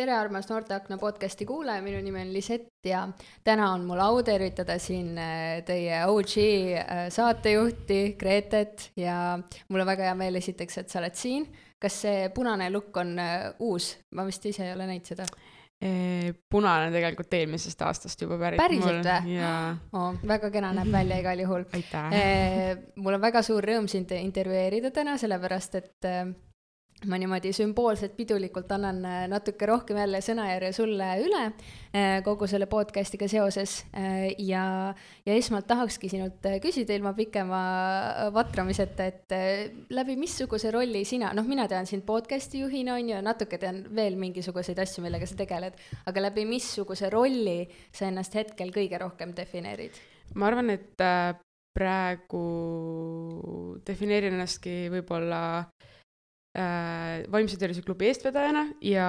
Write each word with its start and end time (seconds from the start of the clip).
tere, 0.00 0.14
armas 0.16 0.48
Noorteakna 0.48 0.96
podcasti 0.96 1.44
kuulaja, 1.44 1.82
minu 1.84 1.98
nimi 2.00 2.22
on 2.22 2.32
Lisett 2.32 2.86
ja 2.88 3.02
täna 3.44 3.66
on 3.74 3.84
mul 3.84 4.00
au 4.00 4.22
tervitada 4.24 4.78
siin 4.80 5.12
äh, 5.20 5.60
teie 5.66 5.98
OG 6.08 6.36
äh, 6.40 7.02
saatejuhti 7.12 7.98
Gretet 8.20 8.90
ja 8.96 9.36
mul 9.68 9.84
on 9.84 9.90
väga 9.90 10.08
hea 10.08 10.16
meel 10.16 10.40
esiteks, 10.40 10.80
et 10.80 10.88
sa 10.88 11.02
oled 11.02 11.20
siin. 11.20 11.46
kas 11.80 12.00
see 12.06 12.28
punane 12.32 12.70
lukk 12.72 12.96
on 13.00 13.14
äh, 13.20 13.46
uus, 13.60 13.92
ma 14.16 14.24
vist 14.28 14.44
ise 14.48 14.64
ei 14.68 14.74
ole 14.76 14.88
näinud 14.88 15.12
seda 15.12 15.28
punane 16.52 16.90
tegelikult 16.92 17.32
eelmisest 17.38 17.82
aastast 17.84 18.20
juba 18.20 18.36
pärit. 18.40 18.60
päriselt 18.60 19.06
või? 19.06 19.38
Oh, 19.96 20.10
väga 20.28 20.50
kena 20.52 20.74
näeb 20.76 20.92
välja 20.92 21.20
igal 21.22 21.40
juhul. 21.40 21.64
aitäh! 21.76 22.84
mul 23.00 23.16
on 23.16 23.22
väga 23.22 23.40
suur 23.44 23.64
rõõm 23.64 23.88
sind 23.88 24.12
intervjueerida 24.16 24.92
täna, 24.96 25.16
sellepärast 25.20 25.80
et 25.80 26.08
ma 27.08 27.16
niimoodi 27.16 27.52
sümboolselt 27.56 28.12
pidulikult 28.18 28.68
annan 28.76 28.98
äh, 29.08 29.22
natuke 29.30 29.64
rohkem 29.68 29.96
jälle 30.02 30.20
sõnajärje 30.24 30.70
sulle 30.76 31.08
üle 31.24 31.40
äh, 31.46 32.18
kogu 32.26 32.48
selle 32.50 32.68
podcast'iga 32.68 33.28
seoses 33.30 33.78
äh, 33.96 34.28
ja, 34.44 34.64
ja 35.24 35.36
esmalt 35.36 35.68
tahakski 35.70 36.10
sinult 36.12 36.44
küsida 36.60 36.96
ilma 36.96 37.14
pikema 37.16 37.60
vatramiseta, 38.34 39.08
et 39.08 39.34
läbi 39.94 40.18
missuguse 40.20 40.72
rolli 40.74 41.04
sina, 41.08 41.32
noh, 41.36 41.46
mina 41.48 41.66
tean 41.70 41.88
sind 41.88 42.04
podcast'i 42.08 42.64
juhina, 42.64 42.98
on 43.00 43.12
ju, 43.14 43.20
natuke 43.24 43.60
tean 43.60 43.82
veel 43.96 44.18
mingisuguseid 44.20 44.80
asju, 44.84 45.04
millega 45.04 45.28
sa 45.28 45.38
tegeled, 45.40 45.78
aga 46.10 46.26
läbi 46.28 46.44
missuguse 46.48 47.08
rolli 47.12 47.62
sa 47.88 48.10
ennast 48.10 48.36
hetkel 48.36 48.74
kõige 48.76 49.00
rohkem 49.00 49.32
defineerid? 49.36 49.96
ma 50.36 50.46
arvan, 50.46 50.68
et 50.76 51.00
praegu 51.74 52.44
defineerin 53.86 54.36
ennastki 54.36 54.74
võib-olla 54.92 55.40
äh, 55.62 55.90
vaimse 57.30 57.54
tervise 57.60 57.82
klubi 57.86 58.08
eestvedajana 58.10 58.64
ja 58.82 59.06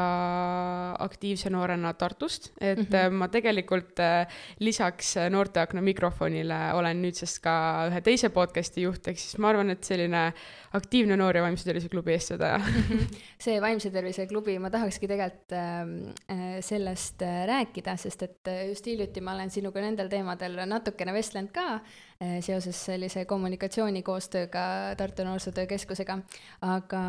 aktiivse 1.02 1.50
noorena 1.50 1.94
Tartust, 1.98 2.52
et 2.62 2.78
mm 2.78 2.86
-hmm. 2.86 3.16
ma 3.18 3.28
tegelikult 3.28 4.00
äh, 4.00 4.28
lisaks 4.60 5.16
Noorteakna 5.30 5.82
mikrofonile 5.82 6.74
olen 6.74 7.02
nüüdsest 7.02 7.42
ka 7.42 7.88
ühe 7.90 8.02
teise 8.02 8.30
podcast'i 8.30 8.82
juht, 8.82 9.08
ehk 9.08 9.18
siis 9.18 9.38
ma 9.38 9.50
arvan, 9.50 9.70
et 9.70 9.84
selline 9.84 10.34
aktiivne 10.74 11.18
noor 11.18 11.36
ja 11.36 11.42
vaimse 11.42 11.66
tervise 11.66 11.90
klubi 11.90 12.14
eestvedaja 12.14 12.58
mhm. 12.58 13.04
see 13.40 13.62
vaimse 13.62 13.90
tervise 13.90 14.28
klubi, 14.28 14.60
ma 14.60 14.70
tahakski 14.70 15.08
tegelikult 15.08 15.52
äh, 15.52 16.62
sellest 16.62 17.22
äh, 17.22 17.48
rääkida, 17.48 17.98
sest 17.98 18.24
et 18.24 18.48
äh, 18.48 18.68
just 18.70 18.86
hiljuti 18.86 19.22
ma 19.22 19.34
olen 19.34 19.50
sinuga 19.50 19.82
nendel 19.82 20.10
teemadel 20.10 20.62
natukene 20.66 21.14
vestlenud 21.14 21.52
ka 21.52 21.74
äh, 21.74 21.82
seoses 22.46 22.78
sellise 22.86 23.26
kommunikatsioonikoostööga 23.26 24.64
Tartu 24.98 25.26
Noorsootöö 25.26 25.66
Keskusega, 25.72 26.20
aga 26.62 27.02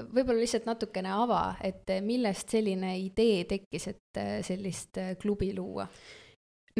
võib-olla 0.00 0.40
lihtsalt 0.40 0.66
natukene 0.68 1.12
ava, 1.12 1.42
et 1.64 1.90
millest 2.04 2.52
selline 2.54 2.94
idee 3.02 3.44
tekkis, 3.50 3.88
et 3.92 4.20
äh, 4.20 4.34
sellist 4.46 4.98
äh, 5.02 5.14
klubi 5.20 5.52
luua? 5.56 5.88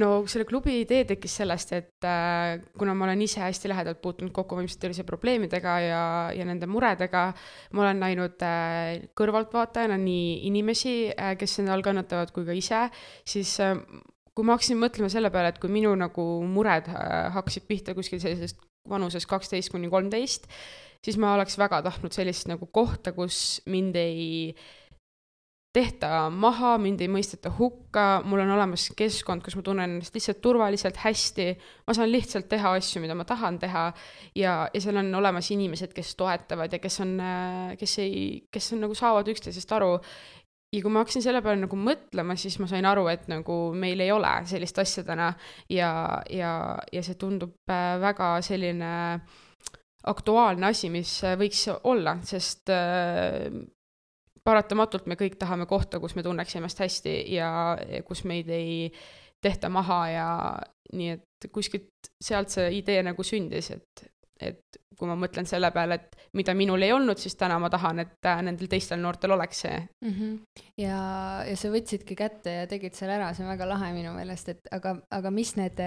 no 0.00 0.22
selle 0.30 0.46
klubi 0.48 0.78
idee 0.80 1.02
tekkis 1.08 1.34
sellest, 1.42 1.74
et 1.76 2.06
äh, 2.08 2.62
kuna 2.78 2.94
ma 2.96 3.04
olen 3.04 3.24
ise 3.26 3.42
hästi 3.42 3.68
lähedalt 3.68 4.00
puutunud 4.04 4.32
kokku 4.32 4.56
vaimse 4.56 4.78
tervise 4.80 5.04
probleemidega 5.04 5.74
ja, 5.84 6.04
ja 6.32 6.46
nende 6.48 6.68
muredega, 6.70 7.26
ma 7.76 7.84
olen 7.84 8.00
näinud 8.00 8.46
äh, 8.46 9.04
kõrvaltvaatajana 9.18 9.98
nii 10.00 10.46
inimesi 10.48 10.96
äh,, 11.12 11.34
kes 11.40 11.58
nende 11.60 11.76
all 11.76 11.84
kannatavad, 11.84 12.32
kui 12.32 12.48
ka 12.48 12.56
ise, 12.56 12.86
siis 13.28 13.58
äh, 13.60 13.76
kui 14.32 14.46
ma 14.46 14.56
hakkasin 14.56 14.80
mõtlema 14.80 15.10
selle 15.12 15.30
peale, 15.32 15.52
et 15.52 15.60
kui 15.62 15.72
minu 15.72 15.92
nagu 15.98 16.26
mured 16.48 16.88
äh, 16.92 17.32
hakkasid 17.34 17.66
pihta 17.68 17.96
kuskil 17.96 18.22
sellisest 18.22 18.62
vanuses 18.88 19.26
kaksteist 19.30 19.70
kuni 19.72 19.90
kolmteist, 19.92 20.48
siis 21.04 21.18
ma 21.20 21.34
oleks 21.36 21.58
väga 21.60 21.82
tahtnud 21.84 22.14
sellist 22.14 22.48
nagu 22.50 22.66
kohta, 22.72 23.12
kus 23.16 23.60
mind 23.70 23.98
ei 24.00 24.22
äh, 24.50 24.64
tehta 25.72 26.26
maha, 26.28 26.74
mind 26.80 27.00
ei 27.00 27.08
mõisteta 27.08 27.50
hukka, 27.56 28.20
mul 28.28 28.42
on 28.44 28.52
olemas 28.58 28.90
keskkond, 28.96 29.40
kus 29.44 29.56
ma 29.56 29.64
tunnen 29.64 29.94
ennast 29.94 30.14
lihtsalt 30.16 30.42
turvaliselt, 30.44 30.98
hästi, 31.00 31.46
ma 31.88 31.94
saan 31.96 32.12
lihtsalt 32.12 32.48
teha 32.50 32.74
asju, 32.76 33.00
mida 33.00 33.16
ma 33.16 33.24
tahan 33.28 33.56
teha 33.62 33.86
ja, 34.36 34.56
ja 34.68 34.82
seal 34.84 35.00
on 35.00 35.08
olemas 35.16 35.48
inimesed, 35.54 35.94
kes 35.96 36.12
toetavad 36.20 36.76
ja 36.76 36.80
kes 36.82 37.00
on, 37.04 37.16
kes 37.80 37.96
ei, 38.04 38.18
kes 38.52 38.68
on 38.76 38.84
nagu 38.84 38.96
saavad 38.98 39.32
üksteisest 39.32 39.72
aru. 39.78 39.96
Ja 40.72 40.80
kui 40.82 40.92
ma 40.92 41.02
hakkasin 41.02 41.24
selle 41.24 41.42
peale 41.44 41.60
nagu 41.60 41.76
mõtlema, 41.78 42.36
siis 42.40 42.56
ma 42.62 42.68
sain 42.70 42.86
aru, 42.88 43.06
et 43.12 43.26
nagu 43.30 43.58
meil 43.76 44.00
ei 44.00 44.12
ole 44.14 44.30
sellist 44.48 44.78
asja 44.80 45.04
täna. 45.06 45.32
Ja, 45.72 45.92
ja, 46.32 46.52
ja 46.92 47.02
see 47.04 47.18
tundub 47.20 47.56
äh, 47.70 47.96
väga 48.02 48.34
selline 48.44 48.92
aktuaalne 50.08 50.72
asi, 50.72 50.90
mis 50.90 51.14
võiks 51.38 51.66
olla, 51.88 52.16
sest 52.26 52.72
äh, 52.74 53.52
paratamatult 54.44 55.06
me 55.06 55.18
kõik 55.18 55.36
tahame 55.38 55.68
kohta, 55.70 56.00
kus 56.02 56.16
me 56.18 56.24
tunneks 56.26 56.56
ennast 56.58 56.80
hästi 56.82 57.18
ja 57.36 57.50
kus 58.08 58.24
meid 58.26 58.50
ei 58.50 58.88
tehta 59.42 59.70
maha 59.72 60.00
ja 60.10 60.28
nii 60.92 61.12
et 61.16 61.50
kuskilt 61.54 62.10
sealt 62.22 62.52
see 62.52 62.68
idee 62.78 63.02
nagu 63.06 63.24
sündis, 63.26 63.70
et, 63.74 64.04
et 64.50 64.80
kui 64.98 65.08
ma 65.08 65.16
mõtlen 65.18 65.48
selle 65.48 65.70
peale, 65.74 65.96
et 65.98 66.28
mida 66.38 66.54
minul 66.54 66.84
ei 66.84 66.92
olnud, 66.94 67.18
siis 67.18 67.34
täna 67.38 67.56
ma 67.58 67.70
tahan, 67.72 68.04
et 68.04 68.28
nendel 68.46 68.68
teistel 68.70 69.00
noortel 69.02 69.34
oleks 69.34 69.64
see 69.64 69.78
mm. 69.78 70.12
-hmm. 70.12 70.64
ja, 70.84 70.98
ja 71.48 71.56
sa 71.58 71.72
võtsidki 71.72 72.16
kätte 72.18 72.54
ja 72.60 72.66
tegid 72.70 72.94
selle 72.94 73.16
ära, 73.18 73.32
see 73.34 73.44
on 73.44 73.50
väga 73.50 73.68
lahe 73.68 73.92
minu 73.96 74.12
meelest, 74.14 74.48
et 74.48 74.68
aga, 74.70 74.96
aga 75.10 75.30
mis 75.34 75.56
need 75.56 75.80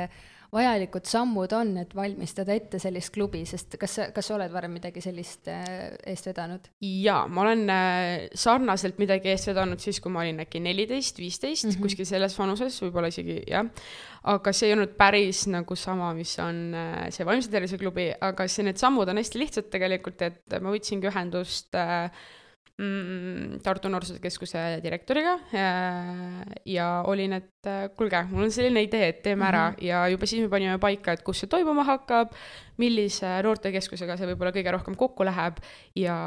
vajalikud 0.56 1.08
sammud 1.10 1.54
on, 1.56 1.74
et 1.82 1.92
valmistada 1.96 2.56
ette 2.56 2.80
sellist 2.82 3.14
klubi, 3.16 3.44
sest 3.48 3.76
kas 3.82 3.98
sa, 3.98 4.08
kas 4.16 4.30
sa 4.30 4.38
oled 4.38 4.54
varem 4.54 4.76
midagi 4.78 5.04
sellist 5.04 5.50
äh, 5.52 5.96
eest 6.08 6.30
vedanud? 6.30 6.70
jaa, 6.86 7.26
ma 7.28 7.44
olen 7.46 7.66
äh, 7.72 8.28
sarnaselt 8.38 9.00
midagi 9.02 9.34
eest 9.34 9.52
vedanud 9.52 9.82
siis, 9.84 10.00
kui 10.04 10.14
ma 10.14 10.24
olin 10.24 10.44
äkki 10.46 10.62
neliteist, 10.64 11.20
viisteist, 11.22 11.68
mhm. 11.70 11.82
kuskil 11.84 12.08
selles 12.10 12.38
vanuses, 12.40 12.80
võib-olla 12.86 13.12
isegi 13.12 13.42
jah. 13.52 13.68
aga 14.32 14.56
see 14.56 14.72
ei 14.72 14.78
olnud 14.78 14.96
päris 15.00 15.46
nagu 15.52 15.78
sama, 15.80 16.14
mis 16.18 16.38
on 16.44 16.64
äh, 16.78 17.04
see 17.16 17.28
vaimse 17.28 17.52
tervise 17.54 17.80
klubi, 17.82 18.10
aga 18.14 18.48
see, 18.52 18.66
need 18.68 18.82
sammud 18.82 19.12
on 19.12 19.22
hästi 19.22 19.44
lihtsad 19.44 19.70
tegelikult, 19.74 20.26
et 20.26 20.60
ma 20.62 20.74
võtsingi 20.74 21.12
ühendust 21.12 21.76
äh, 21.80 22.10
Tartu 22.76 23.88
Noorsootöökeskuse 23.88 24.62
direktoriga 24.84 25.38
ja, 25.56 25.68
ja 26.68 26.88
olin, 27.08 27.38
et 27.38 27.70
kuulge, 27.96 28.20
mul 28.34 28.50
on 28.50 28.52
selline 28.52 28.84
idee, 28.84 29.14
et 29.14 29.22
teeme 29.24 29.46
ära 29.48 29.70
mm 29.70 29.76
-hmm. 29.78 29.86
ja 29.88 30.08
juba 30.12 30.28
siis 30.28 30.42
me 30.44 30.50
panime 30.50 30.78
paika, 30.78 31.14
et 31.14 31.24
kus 31.24 31.40
see 31.40 31.48
toimuma 31.48 31.86
hakkab, 31.88 32.34
millise 32.78 33.32
noortekeskusega 33.48 34.18
see 34.18 34.28
võib-olla 34.28 34.52
kõige 34.52 34.76
rohkem 34.76 34.96
kokku 34.96 35.24
läheb 35.24 35.64
ja, 35.96 36.18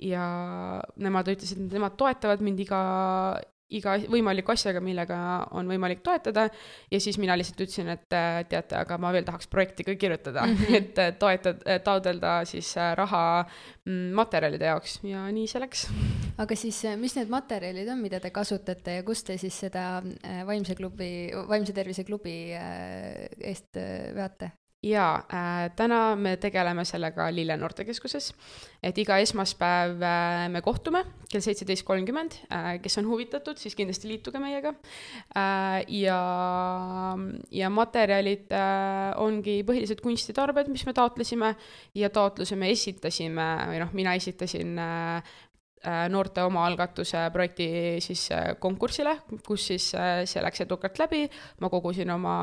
ja 0.00 0.26
nemad 0.96 1.28
ütlesid, 1.28 1.60
et 1.66 1.72
nemad 1.72 2.00
toetavad 2.00 2.40
mind 2.40 2.60
iga, 2.60 2.80
iga 3.78 3.96
võimaliku 4.10 4.54
asjaga, 4.54 4.82
millega 4.84 5.18
on 5.56 5.68
võimalik 5.70 6.02
toetada 6.04 6.46
ja 6.90 7.00
siis 7.00 7.18
mina 7.22 7.36
lihtsalt 7.38 7.64
ütlesin, 7.64 7.90
et 7.94 8.16
äh, 8.16 8.42
teate, 8.48 8.78
aga 8.82 8.98
ma 9.00 9.12
veel 9.14 9.26
tahaks 9.28 9.50
projekti 9.52 9.86
ka 9.86 9.96
kirjutada 9.98 10.46
mm, 10.46 10.56
-hmm. 10.56 10.76
et 10.80 11.02
äh, 11.02 11.12
toetada, 11.18 11.60
äh, 11.66 11.80
taotleda 11.84 12.34
siis 12.48 12.74
raha 12.76 13.24
mm, 13.84 14.14
materjalide 14.18 14.70
jaoks 14.70 15.00
ja 15.08 15.26
nii 15.32 15.46
see 15.50 15.62
läks. 15.62 15.86
aga 16.38 16.56
siis, 16.56 16.82
mis 16.96 17.16
need 17.16 17.32
materjalid 17.32 17.88
on, 17.88 18.00
mida 18.00 18.20
te 18.20 18.30
kasutate 18.30 18.98
ja 19.00 19.02
kust 19.02 19.26
te 19.26 19.38
siis 19.38 19.58
seda 19.66 20.02
vaimse 20.46 20.74
klubi, 20.74 21.30
vaimse 21.48 21.72
tervise 21.72 22.04
klubi 22.04 22.36
eest 22.52 23.78
veate? 24.14 24.61
Jaa 24.82 25.14
äh,, 25.30 25.70
täna 25.76 26.16
me 26.16 26.36
tegeleme 26.36 26.84
sellega 26.84 27.28
Lille 27.34 27.56
noortekeskuses, 27.56 28.32
et 28.82 28.96
iga 28.98 29.18
esmaspäev 29.22 30.02
äh, 30.02 30.46
me 30.50 30.62
kohtume 30.62 31.04
kell 31.30 31.44
seitseteist 31.44 31.86
kolmkümmend. 31.86 32.34
Äh,, 32.50 32.74
kes 32.82 32.98
on 32.98 33.06
huvitatud, 33.08 33.60
siis 33.62 33.76
kindlasti 33.78 34.10
liituge 34.10 34.42
meiega. 34.42 34.74
Äh,. 35.38 35.84
ja, 36.02 36.18
ja 37.50 37.70
materjalid 37.70 38.50
äh, 38.52 39.12
ongi 39.22 39.60
põhilised 39.68 40.02
kunstitarbed, 40.02 40.68
mis 40.72 40.84
me 40.88 40.96
taotlesime. 40.96 41.54
Ja 41.94 42.10
taotluse 42.10 42.58
me 42.58 42.72
esitasime 42.74 43.48
või 43.70 43.80
noh, 43.84 43.94
mina 43.96 44.16
esitasin 44.18 44.74
äh, 44.82 45.38
noorte 46.08 46.44
omaalgatuse 46.46 47.24
projekti 47.34 47.66
siis 48.04 48.28
äh, 48.32 48.52
konkursile, 48.62 49.16
kus 49.46 49.66
siis 49.72 49.88
äh, 49.98 50.22
see 50.30 50.42
läks 50.44 50.62
edukalt 50.64 50.98
läbi, 51.02 51.24
ma 51.60 51.70
kogusin 51.72 52.10
oma 52.14 52.34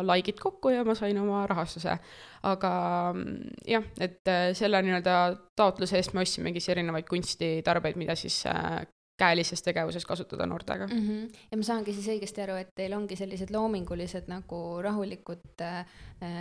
like'id 0.00 0.40
kokku 0.40 0.72
ja 0.72 0.84
ma 0.84 0.96
sain 0.98 1.18
oma 1.20 1.44
rahastuse. 1.50 1.98
aga 2.46 2.72
mm, 3.12 3.54
jah, 3.66 3.86
et 4.00 4.28
selle 4.54 4.80
nii-öelda 4.86 5.14
taotluse 5.58 5.96
eest 5.98 6.14
me 6.14 6.22
ostsimegi 6.22 6.60
siis 6.60 6.76
erinevaid 6.76 7.08
kunstitarbeid, 7.10 7.98
mida 7.98 8.14
siis 8.14 8.44
käelises 9.16 9.62
tegevuses 9.62 10.06
kasutada 10.06 10.46
noortega 10.46 10.86
mm. 10.86 11.08
-hmm. 11.08 11.38
ja 11.50 11.56
ma 11.56 11.62
saangi 11.62 11.92
siis 11.92 12.08
õigesti 12.14 12.42
aru, 12.42 12.56
et 12.60 12.74
teil 12.74 12.92
ongi 12.92 13.16
sellised 13.16 13.50
loomingulised 13.50 14.28
nagu 14.28 14.60
rahulikud 14.82 15.62
äh, 15.64 15.86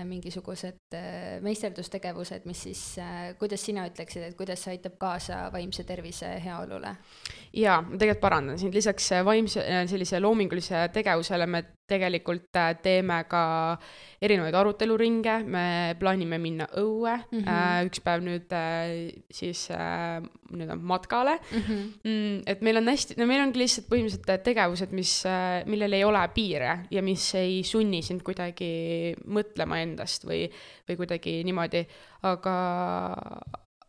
mingisugused 0.03 0.95
äh, 0.95 1.41
meisterdustegevused, 1.41 2.45
mis 2.45 2.63
siis 2.63 2.83
äh,, 2.99 3.37
kuidas 3.39 3.65
sina 3.65 3.87
ütleksid, 3.87 4.23
et 4.23 4.37
kuidas 4.37 4.63
see 4.63 4.75
aitab 4.75 4.97
kaasa 4.97 5.49
vaimse 5.53 5.83
tervise 5.83 6.33
heaolule? 6.45 6.95
jaa, 7.53 7.81
ma 7.81 7.97
tegelikult 7.97 8.21
parandan 8.21 8.59
sind, 8.59 8.73
lisaks 8.73 9.09
vaimse, 9.25 9.63
äh, 9.63 9.87
sellise 9.87 10.19
loomingulise 10.19 10.89
tegevusele 10.93 11.45
me 11.45 11.63
tegelikult 11.89 12.57
äh, 12.59 12.73
teeme 12.81 13.21
ka 13.29 13.41
erinevaid 14.23 14.55
aruteluringe, 14.57 15.37
me 15.45 15.65
plaanime 15.99 16.39
minna 16.41 16.67
õue 16.81 17.13
mm, 17.17 17.41
-hmm. 17.43 17.89
üks 17.89 18.01
päev 18.05 18.23
nüüd 18.25 18.55
siis 19.31 19.67
nii-öelda 19.69 20.77
matkale 20.79 21.37
mhm. 21.51 21.71
mm. 21.71 21.91
-hmm. 22.03 22.39
et 22.47 22.61
meil 22.61 22.81
on 22.81 22.89
hästi, 22.89 23.19
no 23.19 23.27
meil 23.29 23.43
ongi 23.43 23.61
lihtsalt 23.61 23.89
põhimõtteliselt 23.91 24.45
tegevused, 24.45 24.95
mis, 24.95 25.17
millel 25.65 25.93
ei 25.93 26.03
ole 26.03 26.23
piire 26.33 26.79
ja 26.91 27.03
mis 27.05 27.27
ei 27.35 27.61
sunni 27.63 28.01
sind 28.01 28.23
kuidagi 28.25 29.15
mõtlema 29.27 29.81
endast 29.83 30.25
või, 30.25 30.45
või 30.89 30.97
kuidagi 31.03 31.43
niimoodi, 31.45 31.85
aga 32.23 32.55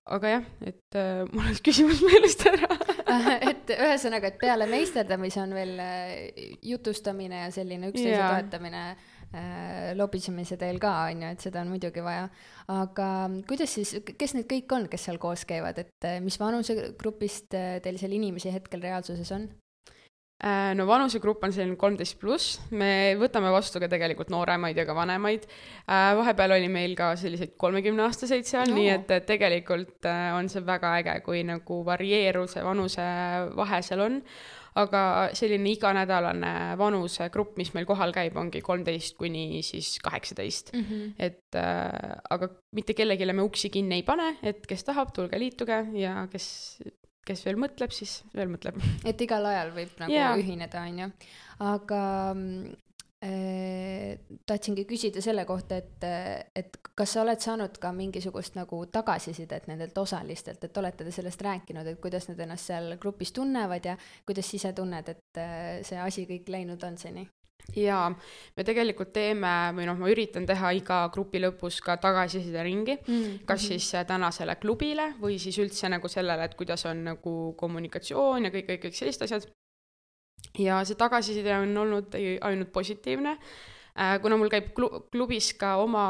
aga 0.06 0.36
jah, 0.36 0.44
et 0.66 0.98
äh, 0.98 1.24
mul 1.32 1.48
läks 1.48 1.62
küsimus 1.66 2.02
meelest 2.06 2.44
ära 2.46 2.68
et 3.50 3.74
ühesõnaga, 3.76 4.30
et 4.30 4.38
peale 4.40 4.66
meisterdamise 4.70 5.42
on 5.42 5.52
veel 5.56 5.76
äh, 5.82 6.48
jutustamine 6.66 7.44
ja 7.44 7.52
selline 7.54 7.90
üksteise 7.92 8.16
yeah. 8.16 8.32
toetamine 8.34 8.82
äh, 8.90 9.92
lobisemise 9.98 10.58
teel 10.60 10.80
ka, 10.82 10.94
on 11.10 11.22
ju, 11.22 11.34
et 11.36 11.46
seda 11.48 11.62
on 11.62 11.70
muidugi 11.74 12.04
vaja. 12.04 12.26
aga 12.72 13.10
kuidas 13.48 13.76
siis, 13.78 13.94
kes 14.18 14.36
need 14.38 14.48
kõik 14.50 14.74
on, 14.78 14.88
kes 14.92 15.06
seal 15.08 15.20
koos 15.22 15.46
käivad, 15.48 15.78
et 15.84 16.08
äh, 16.08 16.18
mis 16.24 16.38
vanusegrupist 16.42 17.54
teil 17.84 18.00
seal 18.00 18.18
inimesi 18.18 18.54
hetkel 18.54 18.82
reaalsuses 18.84 19.32
on? 19.38 19.48
Äh, 20.36 20.74
no 20.76 20.84
vanusegrupp 20.84 21.46
on 21.46 21.52
selline 21.54 21.78
kolmteist 21.80 22.18
pluss, 22.20 22.58
me 22.76 23.14
võtame 23.16 23.48
vastu 23.54 23.80
ka 23.80 23.88
tegelikult 23.88 24.28
nooremaid 24.28 24.76
ja 24.76 24.84
ka 24.84 24.92
vanemaid. 24.92 25.46
Äh, 25.88 26.10
vahepeal 26.18 26.58
oli 26.58 26.68
meil 26.68 26.92
ka 26.98 27.14
selliseid 27.16 27.54
kolmekümneaastaseid 27.56 28.44
seal 28.44 28.68
no., 28.68 28.76
nii 28.76 28.90
et, 28.92 29.14
tegelikult 29.24 30.04
äh, 30.10 30.34
on 30.36 30.50
see 30.52 30.60
väga 30.66 30.90
äge, 31.00 31.14
kui 31.24 31.40
nagu 31.48 31.80
varieeruv 31.86 32.50
see 32.52 32.66
vanusevahe 32.66 33.80
seal 33.86 34.04
on. 34.10 34.20
aga 34.76 35.30
selline 35.32 35.70
iganädalane 35.72 36.50
vanusegrupp, 36.76 37.54
mis 37.56 37.70
meil 37.72 37.86
kohal 37.88 38.10
käib, 38.12 38.34
ongi 38.36 38.60
kolmteist 38.60 39.16
kuni 39.16 39.62
siis 39.64 39.94
kaheksateist 40.04 40.74
mm. 40.74 40.82
-hmm. 40.84 41.14
et 41.16 41.56
aga 42.36 42.50
mitte 42.76 42.92
kellelegi 42.92 43.32
me 43.32 43.40
uksi 43.48 43.70
kinni 43.72 44.02
ei 44.02 44.04
pane, 44.04 44.36
et 44.42 44.66
kes 44.68 44.84
tahab, 44.84 45.14
tulge 45.16 45.40
liituge 45.40 45.80
ja 45.96 46.26
kes 46.28 46.76
kes 47.26 47.44
veel 47.46 47.60
mõtleb, 47.60 47.92
siis 47.94 48.20
veel 48.36 48.50
mõtleb. 48.52 48.80
et 49.04 49.20
igal 49.26 49.46
ajal 49.52 49.72
võib 49.76 50.02
nagu 50.02 50.14
yeah. 50.14 50.36
ühineda, 50.38 50.82
on 50.86 51.00
ju. 51.02 51.08
aga 51.66 52.02
äh, 53.26 54.18
tahtsingi 54.46 54.86
küsida 54.88 55.22
selle 55.24 55.46
kohta, 55.48 55.80
et, 55.82 56.06
et 56.56 56.78
kas 56.96 57.16
sa 57.16 57.22
oled 57.24 57.42
saanud 57.42 57.80
ka 57.82 57.92
mingisugust 57.96 58.58
nagu 58.58 58.82
tagasisidet 58.92 59.66
nendelt 59.70 59.98
osalistelt, 59.98 60.64
et 60.64 60.82
olete 60.82 61.06
te 61.06 61.14
sellest 61.14 61.42
rääkinud, 61.44 61.88
et 61.90 62.00
kuidas 62.02 62.28
nad 62.30 62.40
ennast 62.46 62.72
seal 62.72 62.94
grupis 63.02 63.34
tunnevad 63.36 63.90
ja 63.92 63.96
kuidas 64.26 64.52
ise 64.56 64.72
tunned, 64.76 65.10
et 65.16 65.42
äh, 65.42 65.82
see 65.86 65.98
asi 66.02 66.28
kõik 66.30 66.52
läinud 66.52 66.86
on 66.86 67.00
seni? 67.00 67.26
Jaa, 67.76 68.08
me 68.56 68.64
tegelikult 68.64 69.12
teeme 69.14 69.52
või 69.76 69.86
noh, 69.88 69.98
ma 70.00 70.10
üritan 70.12 70.46
teha 70.48 70.72
iga 70.76 71.00
grupi 71.12 71.40
lõpus 71.42 71.80
ka 71.84 71.96
tagasisideringi 72.02 72.96
mm, 72.96 73.12
-hmm. 73.12 73.44
kas 73.48 73.62
mhm. 73.62 73.68
siis 73.68 73.94
äh, 73.94 74.06
tänasele 74.06 74.56
klubile 74.62 75.12
või 75.20 75.38
siis 75.42 75.58
üldse 75.58 75.90
nagu 75.92 76.08
sellele, 76.08 76.44
et 76.44 76.54
kuidas 76.54 76.86
on 76.86 77.04
nagu 77.12 77.36
kommunikatsioon 77.56 78.48
ja 78.48 78.50
kõik, 78.54 78.68
kõik, 78.70 78.82
kõik 78.86 78.98
sellised 78.98 79.22
asjad. 79.22 79.48
ja 80.58 80.84
see 80.84 80.96
tagasiside 80.96 81.58
on 81.58 81.76
olnud 81.76 82.14
ainult 82.40 82.72
positiivne 82.72 83.38
kuna 84.22 84.36
mul 84.36 84.50
käib 84.52 84.72
klubis 84.74 85.52
ka 85.56 85.76
oma 85.80 86.04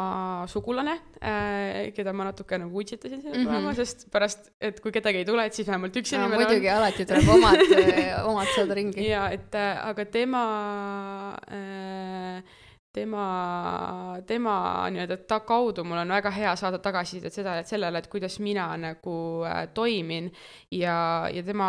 sugulane, 0.51 0.97
äh, 1.21 1.93
keda 1.95 2.15
ma 2.17 2.27
natuke 2.31 2.59
nagu 2.59 2.83
utsitasin 2.83 3.23
sinna 3.23 3.37
tulema 3.37 3.61
mm, 3.61 3.69
-hmm. 3.71 3.77
sest 3.79 4.09
pärast, 4.11 4.51
et 4.61 4.81
kui 4.83 4.93
kedagi 4.93 5.23
ei 5.23 5.29
tule, 5.29 5.47
et 5.47 5.55
siis 5.55 5.69
vähemalt 5.69 5.97
üks 5.97 6.13
inimene 6.13 6.35
no, 6.35 6.43
muidugi, 6.43 6.69
alati 6.69 7.07
tuleb 7.07 7.29
omad 7.37 7.63
omad 8.31 8.53
saada 8.57 8.75
ringi. 8.75 9.09
jaa, 9.09 9.31
et 9.31 9.55
äh, 9.55 9.87
aga 9.87 10.05
tema 10.05 10.43
äh, 11.47 12.43
tema, 12.97 14.19
tema 14.27 14.55
nii-öelda 14.93 15.19
ta 15.29 15.41
kaudu 15.47 15.85
mul 15.85 16.01
on 16.01 16.15
väga 16.17 16.33
hea 16.33 16.55
saada 16.57 16.81
tagasisidet 16.83 17.35
seda, 17.35 17.59
et 17.61 17.69
sellele, 17.69 18.01
et 18.01 18.09
kuidas 18.13 18.39
mina 18.45 18.69
nagu 18.81 19.17
äh, 19.47 19.67
toimin 19.77 20.31
ja, 20.73 20.97
ja 21.33 21.45
tema 21.47 21.69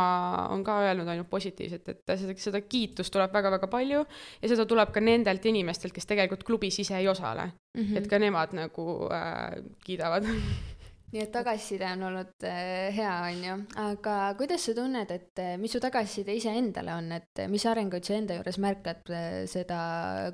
on 0.53 0.63
ka 0.67 0.79
öelnud 0.85 1.09
ainult 1.11 1.29
positiivset, 1.31 1.91
et 1.93 2.15
seda, 2.15 2.37
seda 2.47 2.63
kiitust 2.63 3.13
tuleb 3.13 3.35
väga-väga 3.35 3.69
palju 3.71 4.05
ja 4.05 4.53
seda 4.53 4.67
tuleb 4.69 4.93
ka 4.95 5.03
nendelt 5.03 5.45
inimestelt, 5.51 5.95
kes 5.95 6.09
tegelikult 6.09 6.47
klubis 6.47 6.79
ise 6.83 6.97
ei 6.97 7.11
osale 7.11 7.49
mm. 7.49 7.83
-hmm. 7.83 7.97
et 7.97 8.07
ka 8.07 8.19
nemad 8.23 8.55
nagu 8.55 8.87
äh, 9.11 9.59
kiidavad 9.85 10.31
nii 11.17 11.25
et 11.25 11.33
tagasiside 11.33 11.89
on 11.95 12.07
olnud 12.11 12.45
äh, 12.45 12.93
hea, 12.93 13.13
on 13.25 13.43
ju, 13.43 13.57
aga 13.81 14.15
kuidas 14.37 14.67
sa 14.67 14.75
tunned, 14.77 15.11
et 15.13 15.41
äh, 15.41 15.55
mis 15.57 15.73
su 15.73 15.81
tagasiside 15.81 16.35
iseendale 16.37 16.93
on, 16.93 17.11
et 17.17 17.45
mis 17.49 17.65
arenguid 17.65 18.05
sa 18.05 18.17
enda 18.17 18.37
juures 18.37 18.59
märkad 18.61 19.09
äh, 19.09 19.37
seda 19.49 19.79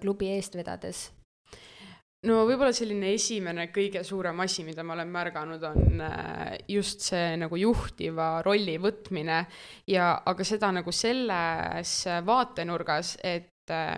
klubi 0.03 0.33
eest 0.35 0.57
vedades? 0.59 1.05
no 2.27 2.41
võib-olla 2.47 2.71
selline 2.75 3.13
esimene 3.15 3.65
kõige 3.75 4.03
suurem 4.07 4.43
asi, 4.43 4.63
mida 4.67 4.83
ma 4.83 4.95
olen 4.95 5.09
märganud, 5.11 5.63
on 5.67 6.03
just 6.71 7.03
see 7.09 7.33
nagu 7.35 7.59
juhtiva 7.59 8.37
rolli 8.45 8.77
võtmine. 8.79 9.41
Ja, 9.91 10.13
aga 10.31 10.47
seda 10.47 10.69
nagu 10.71 10.91
selles 10.95 11.97
vaatenurgas, 12.23 13.17
et 13.19 13.52
Äh, 13.52 13.52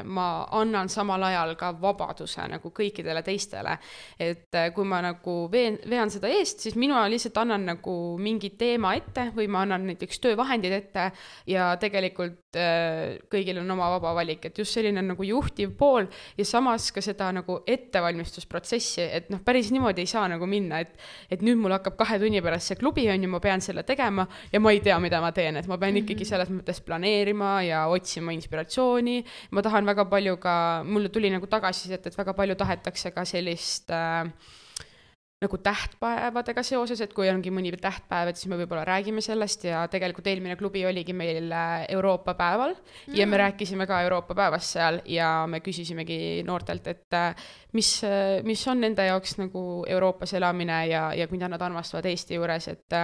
ma 0.06 0.45
annan 0.51 0.89
samal 0.89 1.23
ajal 1.25 1.56
ka 1.57 1.71
vabaduse 1.81 2.45
nagu 2.51 2.69
kõikidele 2.69 3.23
teistele. 3.25 3.77
et 4.19 4.53
äh, 4.56 4.71
kui 4.73 4.85
ma 4.85 5.01
nagu 5.01 5.35
veen, 5.51 5.79
vean 5.89 6.09
seda 6.09 6.29
eest, 6.29 6.59
siis 6.59 6.75
mina 6.75 7.06
lihtsalt 7.09 7.38
annan 7.38 7.65
nagu 7.65 8.17
mingi 8.21 8.51
teema 8.57 8.94
ette 8.95 9.31
või 9.35 9.47
ma 9.47 9.63
annan 9.65 9.88
näiteks 9.89 10.19
töövahendid 10.21 10.71
ette 10.71 11.12
ja 11.47 11.75
tegelikult 11.81 12.57
äh, 12.59 13.17
kõigil 13.31 13.59
on 13.62 13.71
oma 13.71 13.89
vaba 13.95 14.13
valik, 14.15 14.45
et 14.45 14.57
just 14.57 14.77
selline 14.77 15.01
nagu 15.01 15.23
juhtiv 15.25 15.73
pool 15.77 16.06
ja 16.38 16.45
samas 16.45 16.91
ka 16.91 17.01
seda 17.01 17.31
nagu 17.35 17.62
ettevalmistusprotsessi, 17.65 19.01
et 19.01 19.29
noh, 19.33 19.41
päris 19.45 19.71
niimoodi 19.73 20.06
ei 20.06 20.12
saa 20.12 20.27
nagu 20.29 20.45
minna, 20.45 20.83
et 20.85 20.94
et 21.31 21.41
nüüd 21.41 21.57
mul 21.57 21.73
hakkab 21.73 21.97
kahe 21.97 22.19
tunni 22.21 22.41
pärast 22.45 22.71
see 22.71 22.79
klubi, 22.79 23.07
on 23.09 23.23
ju, 23.23 23.29
ma 23.31 23.41
pean 23.44 23.62
selle 23.62 23.83
tegema 23.83 24.27
ja 24.51 24.62
ma 24.62 24.71
ei 24.75 24.81
tea, 24.85 25.00
mida 25.01 25.19
ma 25.23 25.31
teen, 25.35 25.57
et 25.57 25.67
ma 25.67 25.77
pean 25.77 25.94
mm 25.94 25.97
-hmm. 25.97 26.03
ikkagi 26.06 26.25
selles 26.25 26.50
mõttes 26.53 26.81
planeerima 26.85 27.62
ja 27.65 27.85
otsima 27.88 28.31
inspiratsiooni 28.35 29.23
ma 29.56 29.63
tahan 29.66 29.88
väga 29.88 30.06
palju 30.12 30.38
ka, 30.44 30.57
mulle 30.84 31.10
tuli 31.13 31.31
nagu 31.34 31.48
tagasisidet, 31.48 32.12
et 32.12 32.19
väga 32.19 32.36
palju 32.38 32.60
tahetakse 32.60 33.12
ka 33.16 33.24
sellist 33.28 33.92
äh, 33.96 34.28
nagu 35.44 35.57
tähtpäevadega 35.60 36.63
seoses, 36.63 37.02
et 37.04 37.13
kui 37.13 37.28
ongi 37.28 37.52
mõni 37.54 37.74
tähtpäev, 37.75 38.31
et 38.31 38.40
siis 38.40 38.48
me 38.52 38.57
võib-olla 38.60 38.86
räägime 38.88 39.22
sellest 39.24 39.66
ja 39.68 39.84
tegelikult 39.92 40.28
eelmine 40.31 40.56
klubi 40.60 40.86
oligi 40.88 41.13
meil 41.13 41.52
äh, 41.52 41.86
Euroopa 41.92 42.38
päeval 42.40 42.72
mm. 42.75 43.16
ja 43.18 43.25
me 43.28 43.34
mm. 43.36 43.42
rääkisime 43.44 43.88
ka 43.90 44.00
Euroopa 44.06 44.38
päevast 44.38 44.78
seal 44.78 45.02
ja 45.12 45.30
me 45.52 45.60
küsisimegi 45.66 46.18
noortelt, 46.48 46.88
et 46.88 47.18
äh, 47.19 47.48
mis, 47.75 47.98
äh, 48.08 48.40
mis 48.48 48.63
on 48.72 48.80
nende 48.86 49.08
jaoks 49.10 49.36
nagu 49.42 49.84
Euroopas 49.92 50.34
elamine 50.40 50.86
ja, 50.88 51.10
ja 51.13 51.28
mida 51.31 51.51
nad 51.51 51.62
armastavad 51.62 52.08
Eesti 52.10 52.40
juures, 52.40 52.72
et 52.72 53.00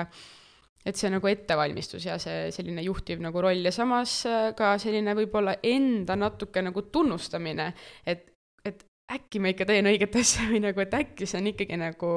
et 0.85 0.97
see 0.97 1.11
nagu 1.13 1.29
ettevalmistus 1.29 2.05
ja 2.07 2.17
see 2.21 2.49
selline 2.53 2.83
juhtiv 2.85 3.21
nagu 3.23 3.43
roll. 3.43 3.65
Ja 3.65 3.73
samas 3.75 4.21
äh, 4.29 4.51
ka 4.57 4.75
selline 4.81 5.15
võib-olla 5.17 5.57
enda 5.63 6.17
natuke 6.19 6.63
nagu 6.65 6.87
tunnustamine, 6.93 7.71
et, 8.05 8.27
et 8.65 8.85
äkki 9.11 9.41
ma 9.43 9.51
ikka 9.51 9.67
teen 9.67 9.89
õiget 9.91 10.15
asja 10.21 10.47
või 10.49 10.61
nagu, 10.63 10.83
et 10.83 10.93
äkki 10.95 11.27
see 11.29 11.41
on 11.41 11.49
ikkagi 11.51 11.79
nagu 11.79 12.11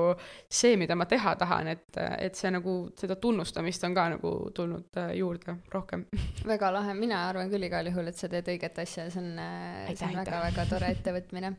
see, 0.49 0.76
mida 0.80 0.97
ma 0.99 1.09
teha 1.11 1.35
tahan, 1.40 1.73
et, 1.75 1.88
et 2.18 2.38
see 2.38 2.52
nagu, 2.54 2.76
seda 2.99 3.18
tunnustamist 3.21 3.87
on 3.88 3.97
ka 3.97 4.11
nagu 4.16 4.35
tulnud 4.56 5.00
äh, 5.02 5.16
juurde 5.21 5.59
rohkem. 5.73 6.06
väga 6.52 6.73
lahe, 6.75 6.94
mina 6.99 7.26
arvan 7.28 7.52
küll 7.52 7.68
igal 7.68 7.90
juhul, 7.90 8.12
et 8.12 8.21
sa 8.21 8.30
teed 8.33 8.52
õiget 8.54 8.85
asja, 8.85 9.09
see 9.12 9.23
on, 9.23 9.35
äh, 9.42 9.90
see 9.94 10.09
on 10.11 10.23
väga-väga 10.23 10.68
tore 10.71 10.94
ettevõtmine 10.94 11.56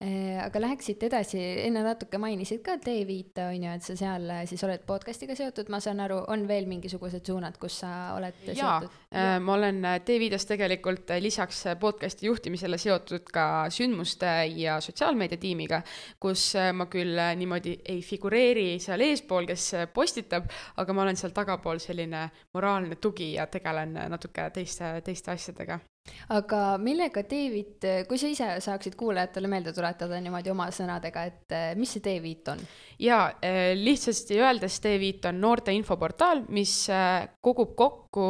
aga 0.00 0.60
läheks 0.62 0.86
siit 0.88 1.02
edasi, 1.04 1.40
enne 1.66 1.82
natuke 1.84 2.16
mainisid 2.20 2.62
ka 2.64 2.78
T5-e 2.80 3.44
on 3.50 3.66
ju, 3.66 3.72
et 3.76 3.84
sa 3.84 3.96
seal 3.98 4.30
äh, 4.32 4.44
siis 4.48 4.62
oled 4.64 4.80
podcast'iga 4.88 5.36
seotud, 5.36 5.68
ma 5.72 5.80
saan 5.84 6.00
aru, 6.00 6.22
on 6.32 6.46
veel 6.48 6.64
mingisugused 6.70 7.26
suunad, 7.28 7.58
kus 7.60 7.82
sa 7.82 7.90
oled 8.16 8.38
jaa, 8.48 8.78
seotud? 8.80 8.96
Äh, 9.12 9.34
ma 9.44 9.58
olen 9.58 9.84
T5-s 10.08 10.48
tegelikult 10.48 11.12
lisaks 11.20 11.66
podcast'i 11.82 12.30
juhtimisele 12.30 12.80
seotud 12.80 13.28
ka 13.28 13.44
sündmuste 13.68 14.32
ja 14.56 14.78
sotsiaalmeedia 14.80 15.42
tiimiga, 15.42 15.82
kus 16.22 16.48
ma 16.72 16.88
küll 16.88 17.20
niimoodi 17.36 17.76
ei 17.92 18.00
figureeri 18.00 18.78
seal 18.80 19.04
eespool, 19.04 19.50
kes 19.52 19.68
postitab, 19.92 20.48
aga 20.80 20.96
ma 20.96 21.04
olen 21.04 21.20
seal 21.20 21.36
tagapool 21.36 21.82
selline 21.82 22.24
moraalne 22.56 22.96
tugi 22.96 23.34
ja 23.34 23.50
tegelen 23.52 23.98
natuke 24.08 24.48
teiste, 24.56 24.96
teiste 25.04 25.36
asjadega 25.36 25.82
aga 26.30 26.76
millega 26.78 27.24
David, 27.26 27.86
kui 28.08 28.18
sa 28.20 28.28
ise 28.30 28.48
saaksid 28.62 28.94
kuulajatele 28.98 29.50
meelde 29.50 29.72
tuletada 29.74 30.20
niimoodi 30.22 30.52
oma 30.52 30.68
sõnadega, 30.74 31.24
et 31.26 31.54
eh, 31.56 31.72
mis 31.78 31.96
see 31.96 32.04
D5 32.04 32.52
on? 32.54 32.62
jaa, 33.00 33.30
eh, 33.42 33.72
lihtsasti 33.78 34.36
öeldes 34.38 34.76
D5 34.84 35.30
on 35.30 35.40
noorte 35.42 35.74
infoportaal, 35.74 36.44
mis 36.54 36.74
eh, 36.92 37.26
kogub 37.42 37.74
kokku 37.78 38.26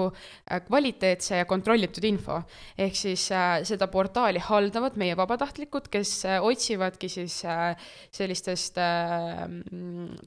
kvaliteetse 0.67 1.39
ja 1.41 1.47
kontrollitud 1.49 2.05
info. 2.05 2.43
ehk 2.77 2.97
siis 2.97 3.23
seda 3.65 3.87
portaali 3.89 4.41
haldavad 4.45 4.99
meie 5.01 5.15
vabatahtlikud, 5.17 5.89
kes 5.89 6.27
otsivadki 6.45 7.09
siis 7.09 7.39
sellistest 8.13 8.77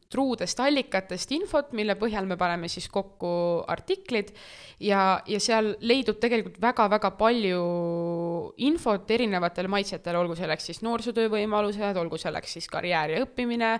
truudest 0.09 0.63
allikatest 0.65 1.35
infot, 1.37 1.69
mille 1.77 1.93
põhjal 2.01 2.25
me 2.25 2.37
paneme 2.37 2.71
siis 2.71 2.89
kokku 2.89 3.61
artiklid 3.69 4.33
ja, 4.81 5.21
ja 5.29 5.39
seal 5.43 5.75
leidub 5.85 6.17
tegelikult 6.23 6.57
väga-väga 6.63 7.13
palju 7.19 7.32
palju 7.33 8.53
infot 8.63 9.11
erinevatele 9.13 9.69
maitsetele, 9.71 10.19
olgu 10.19 10.35
selleks 10.37 10.69
siis 10.69 10.81
noorsootöö 10.85 11.31
võimalused, 11.33 11.97
olgu 11.99 12.19
selleks 12.21 12.55
siis 12.57 12.67
karjäär 12.71 13.15
ja 13.15 13.23
õppimine, 13.25 13.73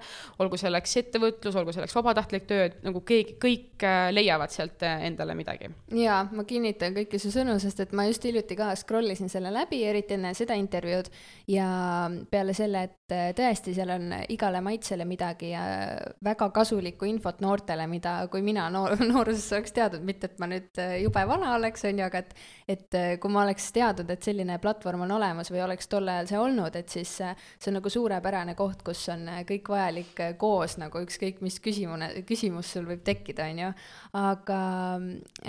olgu 0.44 0.58
selleks 0.60 0.98
ettevõtlus, 1.04 1.58
olgu 1.60 1.76
selleks 1.76 1.96
vabatahtlik 1.96 2.48
töö, 2.50 2.68
et 2.70 2.80
nagu 2.86 3.04
keegi, 3.06 3.38
kõik 3.42 3.86
äh, 3.86 4.08
leiavad 4.14 4.54
sealt 4.54 4.84
äh, 4.88 5.06
endale 5.10 5.36
midagi. 5.38 5.70
jaa, 5.94 6.24
ma 6.32 6.46
kinnitan 6.50 6.96
kõiki 6.98 7.22
su 7.22 7.32
sõnu, 7.34 7.58
sest 7.62 7.84
et 7.86 7.94
ma 7.96 8.08
just 8.10 8.26
hiljuti 8.26 8.58
ka 8.60 8.72
scroll 8.80 9.14
isin 9.14 9.32
selle 9.32 9.54
läbi, 9.54 9.84
eriti 9.88 10.18
enne 10.18 10.34
seda 10.38 10.58
intervjuud 10.60 11.12
ja 11.54 11.68
peale 12.32 12.58
selle, 12.58 12.88
et 12.90 12.98
äh, 13.12 13.32
tõesti, 13.36 13.74
seal 13.76 13.92
on 13.96 14.14
igale 14.32 14.62
maitsele 14.64 15.06
midagi 15.06 15.52
ja 15.52 15.64
väga 16.24 16.50
kasulikku 16.56 17.06
infot 17.10 17.42
noortele, 17.44 17.88
mida, 17.92 18.16
kui 18.32 18.42
mina 18.46 18.70
noor, 18.74 18.96
nooruses 19.12 19.52
oleks 19.58 19.76
teadnud, 19.76 20.06
mitte 20.08 20.32
et 20.32 20.40
ma 20.40 20.48
nüüd 20.52 20.82
jube 21.02 21.26
vana 21.28 21.56
oleks, 21.58 21.84
on 21.90 22.00
ju, 22.00 22.08
aga 22.08 22.24
et 22.24 22.36
et 22.74 22.96
kui 23.20 23.32
ma 23.34 23.44
oleks 23.44 23.66
teadnud, 23.76 24.10
et 24.10 24.24
selline 24.24 24.56
platvorm 24.64 25.04
on 25.04 25.12
olemas 25.18 25.50
või 25.52 25.64
oleks 25.66 25.90
tol 25.92 26.08
ajal 26.08 26.30
see 26.30 26.40
olnud, 26.40 26.76
et 26.80 26.90
siis 26.90 27.12
see 27.20 27.70
on 27.72 27.78
nagu 27.80 27.92
suurepärane 27.92 28.56
koht, 28.56 28.86
kus 28.88 29.02
on 29.12 29.28
kõik 29.50 29.68
vajalik 29.74 30.22
koos 30.40 30.78
nagu 30.80 31.02
ükskõik 31.04 31.42
mis 31.44 31.60
küsimune, 31.64 32.10
küsimus 32.28 32.72
sul 32.76 32.88
võib 32.88 33.04
tekkida, 33.06 33.50
on 33.52 33.62
ju. 33.66 33.72
aga 34.20 34.60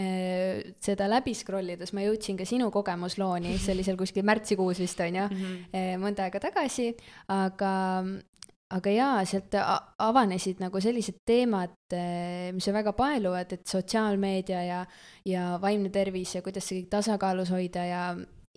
äh, 0.00 0.75
seda 0.82 1.08
läbi 1.11 1.34
scroll 1.37 1.75
ides 1.75 1.94
ma 1.94 2.04
jõudsin 2.04 2.38
ka 2.38 2.46
sinu 2.49 2.70
kogemuslooni, 2.75 3.56
see 3.62 3.75
oli 3.76 3.87
seal 3.87 3.99
kuskil 4.00 4.26
märtsikuus 4.26 4.80
vist 4.82 5.00
on 5.04 5.20
ju 5.20 5.26
mm, 5.28 5.44
-hmm. 5.73 6.02
mõnda 6.02 6.26
aega 6.26 6.40
tagasi, 6.42 6.90
aga 7.28 7.53
aga 7.62 8.92
jaa, 8.94 9.23
sealt 9.28 9.54
avanesid 10.02 10.62
nagu 10.62 10.80
sellised 10.82 11.20
teemad, 11.26 11.76
eh, 11.94 12.50
mis 12.56 12.66
on 12.70 12.78
väga 12.78 12.94
paeluvad, 12.96 13.52
et 13.54 13.66
sotsiaalmeedia 13.70 14.62
ja, 14.66 14.82
ja 15.28 15.46
vaimne 15.62 15.92
tervis 15.94 16.34
ja 16.37 16.42
kuidas 16.42 16.66
see 16.68 16.80
kõik 16.80 16.92
tasakaalus 16.96 17.52
hoida 17.54 17.84
ja, 17.87 18.04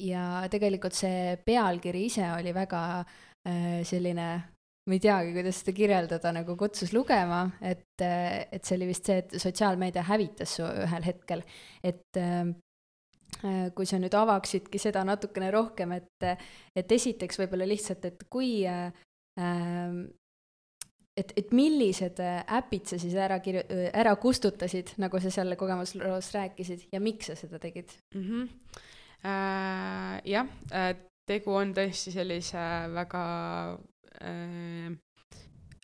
ja 0.01 0.27
tegelikult 0.51 0.97
see 0.97 1.37
pealkiri 1.45 2.05
ise 2.07 2.29
oli 2.33 2.53
väga 2.55 2.83
äh, 3.01 3.81
selline, 3.87 4.27
ma 4.87 4.95
ei 4.95 5.03
teagi, 5.03 5.33
kuidas 5.35 5.61
seda 5.61 5.75
kirjeldada, 5.75 6.33
nagu 6.39 6.55
kutsus 6.57 6.95
lugema, 6.95 7.43
et, 7.61 7.99
et 8.01 8.63
see 8.63 8.77
oli 8.79 8.87
vist 8.93 9.09
see, 9.09 9.19
et 9.25 9.35
sotsiaalmeedia 9.43 10.07
hävitas 10.07 10.57
su 10.57 10.65
ühel 10.87 11.05
hetkel, 11.11 11.43
et 11.83 12.23
kui 13.75 13.85
sa 13.85 13.99
nüüd 14.01 14.13
avaksidki 14.17 14.79
seda 14.81 15.03
natukene 15.05 15.51
rohkem, 15.53 15.91
et, 15.91 16.25
et 16.75 16.91
esiteks 16.91 17.37
võib-olla 17.37 17.67
lihtsalt, 17.69 18.05
et 18.09 18.23
kui 18.33 18.63
äh, 18.65 18.87
Ähm, 19.37 20.09
et, 21.17 21.33
et 21.37 21.51
millised 21.53 22.19
äh, 22.21 22.41
äpid 22.57 22.89
sa 22.89 22.97
siis 23.01 23.13
ära 23.17 23.37
kirju-, 23.41 23.65
äh, 23.73 23.89
ära 23.93 24.15
kustutasid, 24.21 24.95
nagu 25.01 25.21
sa 25.21 25.31
seal 25.33 25.53
kogemusloos 25.57 26.31
rääkisid 26.33 26.87
ja 26.93 27.01
miks 27.01 27.29
sa 27.29 27.35
seda 27.37 27.61
tegid 27.61 27.93
mm? 28.15 28.23
-hmm. 28.23 28.47
Äh, 29.25 30.21
jah 30.25 30.47
äh,, 30.71 30.95
tegu 31.25 31.53
on 31.53 31.73
tõesti 31.73 32.13
sellise 32.13 32.65
väga 32.93 33.23
äh, 34.21 34.29
äh, 34.29 34.97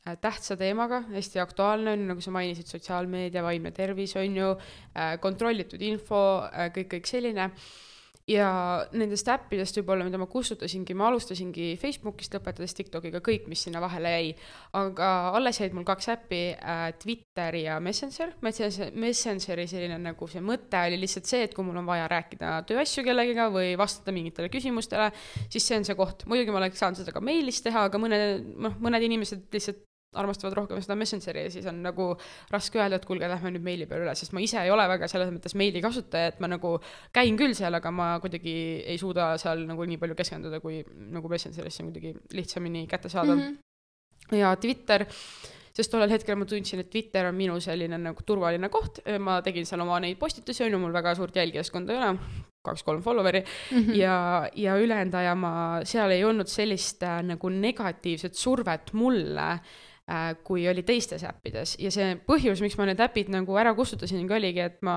tähtsa 0.03 0.57
teemaga, 0.59 1.01
hästi 1.13 1.39
aktuaalne 1.39 1.95
on, 1.95 2.07
nagu 2.11 2.21
sa 2.23 2.33
mainisid, 2.35 2.67
sotsiaalmeedia, 2.67 3.43
vaimne 3.45 3.71
tervis 3.71 4.17
on 4.19 4.35
ju 4.35 4.51
äh,, 4.51 5.15
kontrollitud 5.23 5.81
info 5.81 6.19
äh,, 6.49 6.69
kõik, 6.75 6.89
kõik 6.97 7.09
selline 7.09 7.47
äh, 7.47 7.65
ja 8.29 8.47
nendest 8.95 9.27
äppidest 9.31 9.77
võib-olla, 9.79 10.05
mida 10.07 10.19
ma 10.19 10.27
kustutasingi, 10.31 10.95
ma 10.95 11.09
alustasingi 11.09 11.73
Facebookist, 11.79 12.35
lõpetades 12.37 12.75
TikTokiga 12.77 13.19
kõik, 13.23 13.49
mis 13.51 13.65
sinna 13.65 13.81
vahele 13.83 14.13
jäi. 14.13 14.29
aga 14.79 15.09
alles 15.35 15.59
jäid 15.59 15.75
mul 15.75 15.85
kaks 15.87 16.09
äppi 16.15 16.41
äh,, 16.55 16.85
Twitter 17.01 17.55
ja 17.59 17.79
Messenger. 17.83 18.33
Messenger, 18.45 18.93
Messengeri 18.95 19.67
selline 19.67 19.99
nagu 19.99 20.27
see 20.31 20.43
mõte 20.43 20.79
oli 20.87 21.01
lihtsalt 21.03 21.27
see, 21.29 21.43
et 21.47 21.55
kui 21.55 21.67
mul 21.67 21.81
on 21.83 21.89
vaja 21.89 22.07
rääkida 22.11 22.61
tööasju 22.69 23.03
kellegiga 23.07 23.49
või 23.53 23.73
vastata 23.79 24.15
mingitele 24.15 24.51
küsimustele, 24.53 25.11
siis 25.49 25.67
see 25.67 25.81
on 25.81 25.87
see 25.87 25.99
koht. 25.99 26.27
muidugi 26.29 26.55
ma 26.55 26.63
oleks 26.63 26.79
saanud 26.79 27.03
seda 27.03 27.15
ka 27.15 27.23
meilis 27.23 27.59
teha, 27.65 27.89
aga 27.89 27.99
mõne, 27.99 28.19
noh, 28.55 28.79
mõned 28.83 29.03
inimesed 29.03 29.49
lihtsalt 29.51 29.83
armastavad 30.19 30.55
rohkem 30.57 30.81
seda 30.83 30.97
Messengeri 30.99 31.45
ja 31.47 31.53
siis 31.53 31.65
on 31.69 31.81
nagu 31.83 32.09
raske 32.53 32.79
öelda, 32.79 32.99
et 32.99 33.07
kuulge, 33.07 33.29
lähme 33.29 33.53
nüüd 33.55 33.65
meili 33.65 33.87
peale 33.89 34.05
üle, 34.07 34.15
sest 34.17 34.35
ma 34.35 34.43
ise 34.43 34.61
ei 34.61 34.71
ole 34.73 34.85
väga 34.91 35.09
selles 35.11 35.31
mõttes 35.33 35.57
meili 35.59 35.81
kasutaja, 35.83 36.33
et 36.33 36.39
ma 36.43 36.49
nagu 36.51 36.75
käin 37.15 37.39
küll 37.39 37.55
seal, 37.57 37.75
aga 37.79 37.91
ma 37.95 38.11
kuidagi 38.23 38.55
ei 38.93 38.99
suuda 39.01 39.33
seal 39.41 39.65
nagu 39.69 39.87
nii 39.89 39.99
palju 40.01 40.17
keskenduda, 40.19 40.61
kui 40.63 40.83
nagu 41.15 41.31
Messengeris, 41.31 41.77
see 41.77 41.85
on 41.85 41.91
kuidagi 41.91 42.13
lihtsamini 42.37 42.85
kättesaadav 42.91 43.35
mm. 43.35 43.59
-hmm. 44.31 44.39
ja 44.39 44.55
Twitter, 44.55 45.05
sest 45.73 45.91
tollel 45.91 46.13
hetkel 46.13 46.37
ma 46.37 46.45
tundsin, 46.45 46.83
et 46.83 46.89
Twitter 46.93 47.27
on 47.29 47.35
minu 47.35 47.59
selline 47.59 47.97
nagu 47.97 48.25
turvaline 48.25 48.69
koht, 48.69 49.01
ma 49.19 49.41
tegin 49.41 49.65
seal 49.65 49.81
oma 49.81 49.99
neid 49.99 50.17
postitusi, 50.21 50.63
on 50.63 50.77
ju, 50.77 50.79
mul 50.79 50.93
väga 50.93 51.15
suurt 51.15 51.35
jälgijaskonda 51.35 51.93
ei 51.93 52.01
ole, 52.01 52.17
kaks-kolm 52.63 53.01
follower'i 53.03 53.43
mm 53.43 53.77
-hmm. 53.77 53.95
ja, 53.95 54.49
ja 54.55 54.77
ülejäänud 54.77 55.13
aja 55.13 55.35
ma, 55.35 55.79
seal 55.83 56.11
ei 56.11 56.23
olnud 56.23 56.47
sellist 56.47 57.03
äh, 57.03 57.23
nagu 57.23 57.49
negatiivset 57.49 58.33
survet 58.33 58.93
mulle 58.93 59.59
kui 60.43 60.67
oli 60.67 60.83
teistes 60.83 61.23
äppides 61.23 61.77
ja 61.79 61.91
see 61.93 62.17
põhjus, 62.27 62.59
miks 62.63 62.75
ma 62.75 62.89
need 62.89 62.99
äpid 63.03 63.29
nagu 63.31 63.55
ära 63.59 63.71
kustutasin, 63.77 64.25
oligi, 64.27 64.59
et 64.59 64.81
ma 64.83 64.95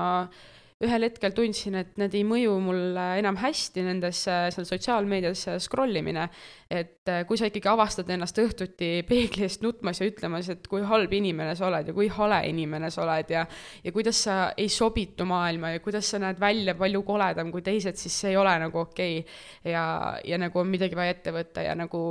ühel 0.83 1.07
hetkel 1.07 1.33
tundsin, 1.33 1.77
et 1.79 1.95
need 1.97 2.13
ei 2.13 2.25
mõju 2.27 2.57
mulle 2.61 3.05
enam 3.17 3.39
hästi 3.41 3.85
nendes 3.87 4.19
seal 4.27 4.67
sotsiaalmeedias 4.67 5.47
scroll 5.63 5.95
imine. 5.97 6.27
Et 6.69 7.07
äh, 7.07 7.23
kui 7.27 7.39
sa 7.39 7.47
ikkagi 7.47 7.69
avastad 7.71 8.09
ennast 8.11 8.37
õhtuti 8.41 8.89
peegli 9.07 9.45
eest 9.45 9.61
nutmas 9.63 10.01
ja 10.01 10.07
ütlemas, 10.09 10.49
et 10.51 10.65
kui 10.67 10.81
halb 10.83 11.13
inimene 11.15 11.53
sa 11.55 11.69
oled 11.69 11.87
ja 11.87 11.95
kui 11.95 12.09
hale 12.11 12.41
inimene 12.49 12.89
sa 12.91 13.05
oled 13.05 13.31
ja 13.31 13.45
ja 13.83 13.93
kuidas 13.95 14.19
sa 14.25 14.35
ei 14.57 14.67
sobitu 14.69 15.25
maailma 15.27 15.71
ja 15.75 15.83
kuidas 15.83 16.09
sa 16.11 16.19
näed 16.19 16.39
välja 16.39 16.75
palju 16.75 17.03
koledam 17.07 17.53
kui 17.53 17.63
teised, 17.63 17.95
siis 17.95 18.17
see 18.21 18.33
ei 18.33 18.39
ole 18.39 18.57
nagu 18.59 18.81
okei. 18.83 19.21
Okay.. 19.21 19.71
ja, 19.71 19.85
ja 20.25 20.39
nagu 20.41 20.59
on 20.59 20.67
midagi 20.67 20.97
vaja 20.97 21.15
ette 21.15 21.31
võtta 21.31 21.63
ja 21.63 21.75
nagu 21.77 22.01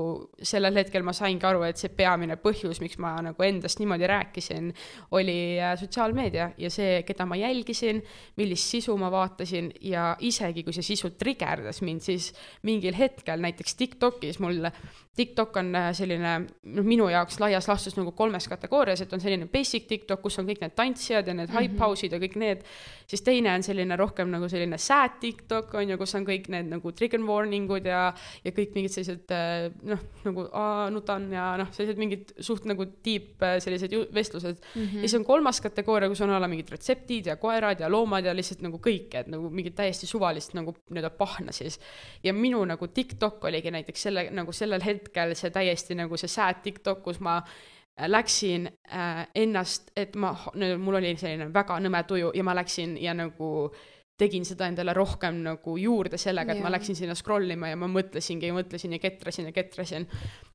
sellel 0.40 0.80
hetkel 0.80 1.04
ma 1.04 1.12
saingi 1.16 1.44
aru, 1.46 1.66
et 1.68 1.80
see 1.80 1.92
peamine 1.92 2.38
põhjus, 2.40 2.80
miks 2.80 2.96
ma 3.02 3.12
nagu 3.24 3.44
endast 3.44 3.80
niimoodi 3.82 4.08
rääkisin, 4.08 4.72
oli 5.16 5.36
äh, 5.60 5.76
sotsiaalmeedia 5.80 6.50
ja 6.56 6.72
see, 6.72 7.02
keda 7.06 7.28
ma 7.28 7.36
jälgisin, 7.40 8.00
millist 8.40 8.72
sisu 8.72 8.96
ma 9.00 9.12
vaatasin 9.12 9.70
ja 9.84 10.14
isegi 10.24 10.64
kui 10.64 10.72
see 10.76 10.86
sisu 10.94 11.12
trigerdas 11.20 11.82
mind, 11.84 12.04
siis 12.06 12.32
mingil 12.64 12.96
hetkel 12.96 13.44
näiteks 13.44 13.76
TikTokis 13.76 14.40
mul 14.46 14.70
TikTok 15.16 15.56
on 15.56 15.70
äh, 15.74 15.88
selline 15.96 16.32
noh, 16.44 16.84
minu 16.84 17.08
jaoks 17.08 17.38
laias 17.40 17.68
laastus 17.70 17.96
nagu 17.96 18.12
kolmes 18.16 18.44
kategoorias, 18.52 19.00
et 19.00 19.12
on 19.16 19.22
selline 19.22 19.48
basic 19.48 19.86
TikTok, 19.88 20.20
kus 20.22 20.36
on 20.42 20.48
kõik 20.48 20.60
need 20.60 20.74
tantsijad 20.76 21.26
ja 21.26 21.34
need 21.34 21.48
mm 21.48 21.56
-hmm. 21.56 21.62
hype 21.62 21.80
house'id 21.80 22.12
ja 22.12 22.20
kõik 22.20 22.36
need, 22.36 22.64
siis 23.06 23.22
teine 23.22 23.54
on 23.54 23.62
selline 23.62 23.96
rohkem 23.96 24.28
nagu 24.30 24.48
selline 24.48 24.78
sad 24.78 25.16
TikTok 25.20 25.74
on 25.74 25.90
ju, 25.90 25.98
kus 25.98 26.14
on 26.14 26.26
kõik 26.26 26.50
need 26.52 26.68
nagu 26.68 26.92
trigger 26.92 27.20
warning 27.24 27.70
ud 27.70 27.86
ja, 27.86 28.12
ja 28.44 28.52
kõik 28.52 28.74
mingid 28.74 28.92
sellised 28.92 29.32
äh, 29.32 29.72
noh, 29.82 30.04
nagu 30.24 30.46
aa, 30.52 30.90
nutan 30.90 31.32
ja 31.32 31.56
noh, 31.56 31.72
sellised 31.72 31.98
mingid 31.98 32.34
suht 32.40 32.64
nagu 32.68 32.84
deep 33.04 33.42
äh, 33.42 33.56
sellised 33.58 33.96
vestlused 34.12 34.60
mm. 34.74 34.82
-hmm. 34.82 34.94
ja 34.96 35.08
siis 35.08 35.14
on 35.14 35.24
kolmas 35.24 35.60
kategooria, 35.60 36.08
kus 36.08 36.20
on 36.20 36.30
alla 36.30 36.48
mingid 36.48 36.70
retseptid 36.70 37.26
ja 37.26 37.36
koerad 37.36 37.80
ja 37.80 37.90
loomad 37.90 38.24
ja 38.24 38.36
lihtsalt 38.36 38.62
nagu 38.62 38.76
kõik, 38.76 39.14
et 39.14 39.32
nagu 39.32 39.50
mingid 39.50 39.74
täiesti 39.74 40.06
suvalist 40.06 40.54
nagu 40.54 40.76
nii-öelda 40.90 41.10
pahna 41.10 41.52
siis. 41.52 41.80
ja 42.22 42.32
minu 42.32 42.64
nagu 42.64 42.88
TikTok 42.88 43.44
oligi 43.44 43.70
näiteks 43.70 44.02
selle 44.02 44.28
nagu 44.30 44.52
sellel 44.52 44.82
hetkel 44.84 45.05
hetkel 45.06 45.34
see 45.38 45.54
täiesti 45.54 45.96
nagu 45.98 46.18
see 46.20 46.30
sad 46.30 46.62
TikTok, 46.64 47.02
kus 47.06 47.22
ma 47.24 47.38
äh, 47.38 48.08
läksin 48.08 48.68
äh, 48.92 49.26
ennast, 49.34 49.90
et 49.96 50.16
ma, 50.16 50.34
mul 50.78 50.98
oli 50.98 51.14
selline 51.16 51.48
väga 51.54 51.78
nõme 51.80 52.02
tuju 52.08 52.32
ja 52.36 52.44
ma 52.44 52.54
läksin 52.56 52.96
ja 53.00 53.14
nagu 53.16 53.70
tegin 54.16 54.44
seda 54.48 54.68
endale 54.70 54.94
rohkem 54.96 55.42
nagu 55.44 55.76
juurde 55.76 56.18
sellega, 56.20 56.52
et 56.52 56.60
ja. 56.60 56.64
ma 56.64 56.72
läksin 56.72 56.96
sinna 56.96 57.16
scroll 57.16 57.50
ima 57.52 57.68
ja 57.68 57.76
ma 57.80 57.88
mõtlesingi 57.90 58.48
ja 58.48 58.56
mõtlesin 58.56 58.96
ja 58.96 59.00
ketrasin 59.00 59.50
ja 59.50 59.56
ketrasin. 59.56 60.06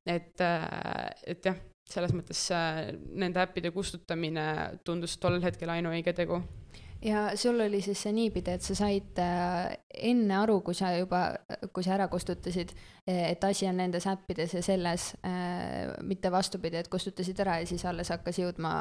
et, 0.06 0.40
äh, 0.40 1.10
et 1.26 1.44
jah, 1.46 1.58
selles 1.90 2.14
mõttes 2.14 2.44
äh, 2.54 2.92
nende 3.10 3.42
äppide 3.42 3.70
kustutamine 3.74 4.78
tundus 4.84 5.18
tollel 5.18 5.42
hetkel 5.42 5.70
ainuõige 5.70 6.14
tegu 6.14 6.42
ja 7.02 7.36
sul 7.36 7.60
oli 7.60 7.80
siis 7.82 8.02
see 8.04 8.12
niipidi, 8.14 8.54
et 8.56 8.64
sa 8.64 8.76
said 8.78 9.18
äh, 9.20 9.72
enne 10.10 10.36
aru, 10.42 10.60
kui 10.66 10.76
sa 10.76 10.92
juba, 10.96 11.22
kui 11.72 11.84
sa 11.84 11.96
ära 11.96 12.08
kustutasid, 12.12 12.74
et 13.06 13.44
asi 13.44 13.66
on 13.66 13.80
nendes 13.82 14.06
äppides 14.06 14.54
ja 14.54 14.62
selles 14.62 15.12
äh,, 15.26 15.90
mitte 16.06 16.30
vastupidi, 16.32 16.78
et 16.78 16.90
kustutasid 16.92 17.40
ära 17.42 17.58
ja 17.60 17.66
siis 17.66 17.84
alles 17.88 18.12
hakkas 18.14 18.38
jõudma 18.38 18.72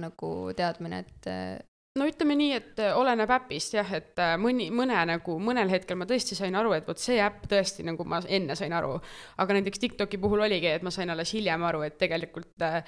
nagu 0.00 0.30
teadmine, 0.56 1.04
et 1.06 1.30
äh, 1.32 1.58
no 1.98 2.06
ütleme 2.08 2.36
nii, 2.38 2.50
et 2.58 2.82
oleneb 2.94 3.30
äpist 3.34 3.74
jah, 3.74 3.94
et 3.96 4.20
mõni, 4.40 4.68
mõne 4.74 5.00
nagu, 5.10 5.38
mõnel 5.42 5.72
hetkel 5.72 5.98
ma 5.98 6.06
tõesti 6.08 6.38
sain 6.38 6.54
aru, 6.58 6.74
et 6.76 6.88
vot 6.88 7.00
see 7.00 7.18
äpp 7.22 7.48
tõesti 7.50 7.86
nagu 7.86 8.04
ma 8.08 8.20
enne 8.28 8.56
sain 8.58 8.72
aru. 8.76 8.98
aga 9.42 9.56
näiteks 9.56 9.82
TikToki 9.82 10.20
puhul 10.22 10.44
oligi, 10.46 10.70
et 10.70 10.86
ma 10.86 10.92
sain 10.94 11.10
alles 11.10 11.32
hiljem 11.34 11.64
aru, 11.66 11.82
et 11.88 11.98
tegelikult 11.98 12.66
äh, 12.66 12.82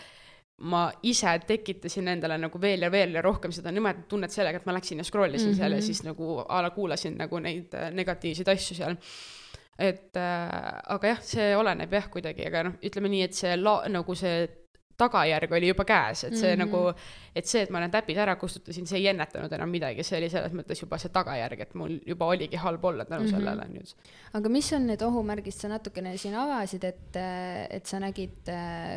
ma 0.59 0.82
ise 1.02 1.32
tekitasin 1.47 2.09
endale 2.12 2.37
nagu 2.38 2.61
veel 2.61 2.85
ja 2.87 2.90
veel 2.92 3.16
ja 3.16 3.23
rohkem 3.25 3.52
seda 3.52 3.73
nõmedat 3.75 4.06
tunnet 4.09 4.30
sellega, 4.30 4.61
et 4.61 4.66
ma 4.66 4.76
läksin 4.76 5.00
ja 5.02 5.04
scroll 5.04 5.35
isin 5.35 5.49
mm 5.49 5.52
-hmm. 5.52 5.59
seal 5.59 5.73
ja 5.73 5.78
mhm. 5.78 5.87
siis 5.87 6.02
nagu 6.04 6.38
a 6.49 6.62
la 6.62 6.71
kuulasin 6.71 7.16
nagu 7.18 7.38
neid 7.38 7.75
äh, 7.75 7.90
negatiivseid 7.90 8.49
asju 8.49 8.76
seal. 8.76 8.97
et 9.78 10.16
äh, 10.16 10.80
aga 10.87 11.09
jah, 11.09 11.23
see 11.23 11.56
oleneb 11.56 11.92
jah 11.92 12.09
kuidagi, 12.11 12.47
aga 12.47 12.62
noh, 12.62 12.75
ütleme 12.82 13.09
nii, 13.09 13.23
et 13.23 13.35
see 13.35 13.56
la-, 13.56 13.88
nagu 13.88 14.14
see 14.14 14.49
tagajärg 14.96 15.52
oli 15.52 15.68
juba 15.68 15.84
käes, 15.84 16.25
et 16.25 16.37
see 16.37 16.56
mm 16.56 16.62
-hmm. 16.62 16.64
nagu, 16.64 16.94
et 17.37 17.46
see, 17.46 17.62
et 17.62 17.70
ma 17.70 17.80
need 17.80 17.94
äpid 17.94 18.18
ära 18.18 18.37
kustutasin, 18.37 18.87
see 18.87 18.99
ei 18.99 19.06
ennetanud 19.08 19.52
enam 19.52 19.70
midagi, 19.70 20.04
see 20.04 20.18
oli 20.18 20.28
selles 20.30 20.52
mõttes 20.52 20.82
juba 20.82 20.99
see 20.99 21.12
tagajärg, 21.12 21.61
et 21.61 21.75
mul 21.75 21.99
juba 22.06 22.26
oligi 22.26 22.56
halb 22.56 22.84
olla 22.84 23.04
tänu 23.04 23.22
mm 23.22 23.26
-hmm. 23.26 23.30
sellele 23.30 23.64
nüüd. 23.72 23.94
aga 24.32 24.49
mis 24.49 24.72
on 24.72 24.87
need 24.87 25.02
ohumärgid, 25.02 25.52
sa 25.52 25.68
natukene 25.68 26.16
siin 26.16 26.34
avasid, 26.34 26.84
et, 26.84 27.16
et 27.70 27.87
sa 27.87 28.00
nägid, 28.00 28.52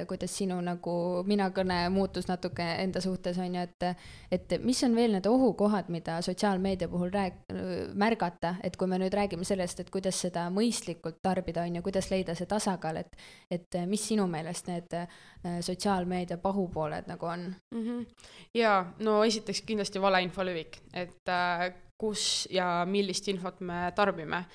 kuidas 0.08 0.38
sinu 0.38 0.62
nagu 0.62 1.24
minakõne 1.26 1.90
muutus 1.90 2.28
natuke 2.28 2.64
enda 2.64 3.02
suhtes, 3.02 3.38
on 3.38 3.56
ju, 3.56 3.62
et, 3.62 3.84
et 4.32 4.64
mis 4.64 4.84
on 4.84 4.96
veel 4.96 5.12
need 5.12 5.26
ohukohad, 5.26 5.90
mida 5.90 6.22
sotsiaalmeedia 6.22 6.88
puhul 6.88 7.10
rääk-, 7.10 7.54
märgata, 7.94 8.56
et 8.64 8.78
kui 8.78 8.88
me 8.88 8.98
nüüd 8.98 9.14
räägime 9.14 9.44
sellest, 9.44 9.80
et 9.80 9.90
kuidas 9.90 10.22
seda 10.22 10.50
mõistlikult 10.50 11.22
tarbida, 11.22 11.62
on 11.62 11.76
ju, 11.76 11.82
kuidas 11.82 12.12
leida 12.12 12.36
see 12.36 12.46
tasakaal, 12.46 12.98
et, 12.98 13.18
et 13.52 13.76
mis 13.86 14.08
sinu 14.08 14.28
meelest 14.28 14.68
need 14.68 14.94
sotsiaalmeedia 15.62 15.85
sotsiaalmeedia 15.86 16.38
pahupooled 16.38 17.08
nagu 17.08 17.26
on 17.26 17.56
mm? 17.72 17.84
-hmm. 17.84 18.06
jaa, 18.54 18.94
no 19.00 19.24
esiteks 19.24 19.62
kindlasti 19.62 20.02
valeinfo 20.02 20.46
levik, 20.46 20.78
et 20.94 21.30
äh, 21.30 21.74
kus 21.98 22.48
ja 22.52 22.86
millist 22.86 23.28
infot 23.28 23.60
me 23.62 23.92
tarbime 23.96 24.46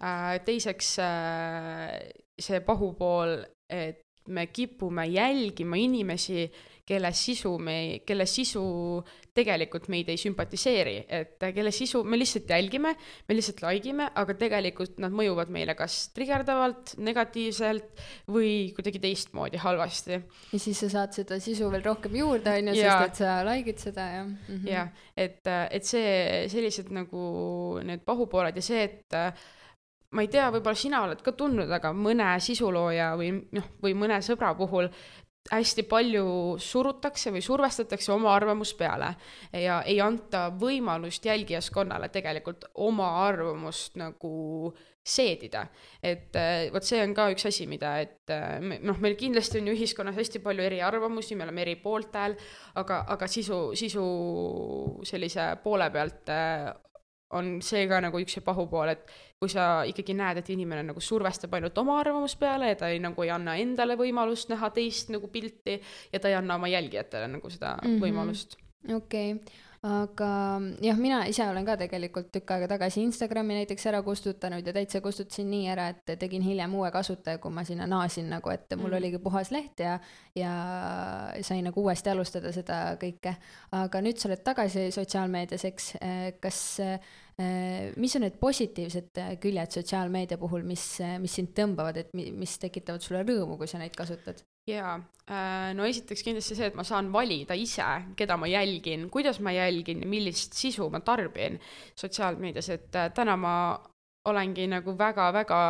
äh,. 0.00 0.40
teiseks 0.44 0.98
äh, 0.98 2.10
see 2.40 2.60
pahupool, 2.60 3.44
et 3.68 4.02
me 4.28 4.46
kipume 4.46 5.06
jälgima 5.06 5.76
inimesi 5.76 6.52
kelle 6.86 7.12
sisu 7.12 7.58
me, 7.58 8.00
kelle 8.06 8.26
sisu 8.26 9.02
tegelikult 9.36 9.88
meid 9.92 10.08
ei 10.12 10.18
sümpatiseeri, 10.20 10.96
et 11.12 11.42
kelle 11.54 11.72
sisu 11.74 12.02
me 12.06 12.18
lihtsalt 12.18 12.50
jälgime, 12.50 12.94
me 13.28 13.36
lihtsalt 13.36 13.62
like 13.66 13.90
ime, 13.90 14.08
aga 14.16 14.36
tegelikult 14.38 15.00
nad 15.02 15.14
mõjuvad 15.16 15.52
meile 15.52 15.76
kas 15.78 15.98
trigerdavalt, 16.16 16.96
negatiivselt 17.04 18.04
või 18.32 18.72
kuidagi 18.76 19.02
teistmoodi 19.02 19.60
halvasti. 19.62 20.20
ja 20.52 20.62
siis 20.62 20.80
sa 20.84 20.90
saad 20.92 21.16
seda 21.16 21.40
sisu 21.42 21.70
veel 21.72 21.84
rohkem 21.84 22.16
juurde, 22.16 22.56
on 22.60 22.72
ju, 22.72 22.78
sest 22.80 23.10
et 23.10 23.20
sa 23.22 23.36
like'id 23.46 23.82
seda 23.82 24.08
ja 24.14 24.24
mm. 24.24 24.38
-hmm. 24.48 24.70
jah, 24.70 24.88
et, 25.16 25.52
et 25.70 25.84
see, 25.84 26.48
sellised 26.52 26.90
nagu 26.94 27.26
need 27.84 28.04
pahupooled 28.06 28.56
ja 28.56 28.64
see, 28.64 28.88
et 28.88 29.20
ma 30.14 30.24
ei 30.24 30.30
tea, 30.32 30.48
võib-olla 30.54 30.78
sina 30.78 31.02
oled 31.04 31.22
ka 31.24 31.34
tundnud, 31.36 31.70
aga 31.72 31.92
mõne 31.92 32.28
sisulooja 32.42 33.12
või 33.18 33.32
noh, 33.56 33.70
või 33.82 33.96
mõne 33.98 34.20
sõbra 34.24 34.54
puhul 34.58 34.88
hästi 35.52 35.84
palju 35.88 36.26
surutakse 36.62 37.30
või 37.34 37.42
survestatakse 37.44 38.12
oma 38.14 38.32
arvamus 38.34 38.72
peale 38.74 39.12
ja 39.52 39.80
ei 39.86 40.00
anta 40.02 40.48
võimalust 40.60 41.24
jälgijaskonnale 41.26 42.08
tegelikult 42.14 42.66
oma 42.86 43.08
arvamust 43.26 43.96
nagu 44.00 44.74
seedida. 45.06 45.66
et 46.02 46.34
eh, 46.34 46.68
vot 46.74 46.84
see 46.84 46.98
on 47.02 47.14
ka 47.14 47.28
üks 47.30 47.46
asi, 47.46 47.66
mida, 47.70 47.92
et 48.02 48.32
eh, 48.34 48.58
noh, 48.82 48.98
meil 49.02 49.14
kindlasti 49.18 49.60
on 49.60 49.70
ju 49.70 49.76
ühiskonnas 49.76 50.18
hästi 50.18 50.42
palju 50.42 50.66
eriarvamusi, 50.66 51.36
me 51.38 51.46
oleme 51.46 51.62
eri 51.62 51.76
pooltel, 51.82 52.34
aga, 52.74 53.04
aga 53.14 53.28
sisu, 53.30 53.60
sisu 53.78 54.06
sellise 55.06 55.52
poole 55.62 55.88
pealt 55.94 56.34
eh, 56.34 56.66
on 57.38 57.56
see 57.62 57.86
ka 57.90 58.00
nagu 58.02 58.18
üks 58.22 58.38
pahupool, 58.44 58.90
et 58.94 59.06
kui 59.40 59.50
sa 59.52 59.84
ikkagi 59.84 60.14
näed, 60.16 60.40
et 60.40 60.50
inimene 60.54 60.86
nagu 60.88 61.00
survestab 61.00 61.52
ainult 61.58 61.76
oma 61.78 61.98
arvamust 62.00 62.38
peale 62.40 62.70
ja 62.70 62.78
ta 62.80 62.88
ei, 62.88 63.00
nagu 63.04 63.22
ei 63.22 63.30
anna 63.34 63.56
endale 63.60 63.98
võimalust 64.00 64.48
näha 64.52 64.70
teist 64.72 65.12
nagu 65.12 65.28
pilti 65.28 65.76
ja 66.12 66.20
ta 66.20 66.32
ei 66.32 66.38
anna 66.38 66.56
oma 66.56 66.70
jälgijatele 66.72 67.28
nagu 67.36 67.50
seda 67.52 67.76
mm 67.76 67.88
-hmm. 67.88 68.02
võimalust. 68.06 68.56
okei 68.88 69.34
okay 69.34 69.65
aga 69.86 70.28
jah, 70.82 70.98
mina 70.98 71.20
ise 71.30 71.44
olen 71.46 71.66
ka 71.66 71.76
tegelikult 71.78 72.30
tükk 72.34 72.52
aega 72.56 72.68
tagasi 72.74 73.04
Instagrami 73.06 73.60
näiteks 73.60 73.86
ära 73.90 74.00
kustutanud 74.06 74.66
ja 74.66 74.74
täitsa 74.74 75.00
kustutasin 75.04 75.48
nii 75.52 75.68
ära, 75.72 75.88
et 75.92 76.16
tegin 76.20 76.42
hiljem 76.42 76.74
uue 76.74 76.90
kasutaja, 76.94 77.38
kui 77.42 77.54
ma 77.54 77.64
sinna 77.66 77.86
naasin 77.90 78.30
nagu, 78.32 78.50
et 78.50 78.72
mul 78.74 78.90
mm. 78.90 78.96
oligi 78.98 79.20
puhas 79.22 79.52
leht 79.54 79.84
ja, 79.84 79.98
ja 80.34 80.54
sain 81.46 81.62
nagu 81.68 81.84
uuesti 81.84 82.10
alustada 82.10 82.52
seda 82.56 82.80
kõike. 83.00 83.36
aga 83.78 84.02
nüüd 84.02 84.18
sa 84.18 84.30
oled 84.30 84.42
tagasi 84.46 84.88
sotsiaalmeedias, 84.96 85.66
eks, 85.70 85.92
kas 86.42 86.60
mis 88.00 88.16
on 88.16 88.24
need 88.24 88.40
positiivsed 88.40 89.22
küljed 89.42 89.78
sotsiaalmeedia 89.78 90.40
puhul, 90.40 90.64
mis, 90.66 90.88
mis 91.22 91.38
sind 91.38 91.54
tõmbavad, 91.56 92.00
et 92.00 92.14
mis 92.16 92.58
tekitavad 92.62 93.04
sulle 93.04 93.22
rõõmu, 93.26 93.60
kui 93.60 93.70
sa 93.70 93.82
neid 93.82 93.96
kasutad? 93.96 94.42
Jaa, 94.66 94.96
no 95.76 95.86
esiteks 95.86 96.24
kindlasti 96.26 96.56
see, 96.58 96.70
et 96.70 96.78
ma 96.78 96.84
saan 96.86 97.10
valida 97.14 97.56
ise, 97.58 97.86
keda 98.18 98.38
ma 98.40 98.48
jälgin, 98.50 99.08
kuidas 99.12 99.40
ma 99.44 99.54
jälgin 99.54 100.02
ja 100.04 100.08
millist 100.10 100.56
sisu 100.58 100.88
ma 100.90 101.00
tarbin 101.06 101.60
sotsiaalmeedias, 101.98 102.70
et 102.74 102.98
täna 103.14 103.36
ma 103.40 103.54
olengi 104.26 104.66
nagu 104.70 104.96
väga-väga, 104.98 105.60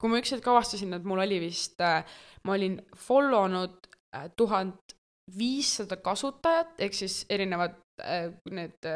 kui 0.00 0.08
ma 0.08 0.20
üks 0.22 0.32
hetk 0.32 0.48
avastasin, 0.48 0.96
et 0.96 1.04
mul 1.04 1.20
oli 1.20 1.40
vist, 1.42 1.80
ma 2.44 2.56
olin 2.56 2.78
follow 2.96 3.44
nud 3.52 3.90
tuhat 4.36 4.96
viissada 5.36 6.00
kasutajat, 6.02 6.78
ehk 6.80 6.96
siis 6.96 7.22
erinevad 7.30 7.76
need 8.50 8.88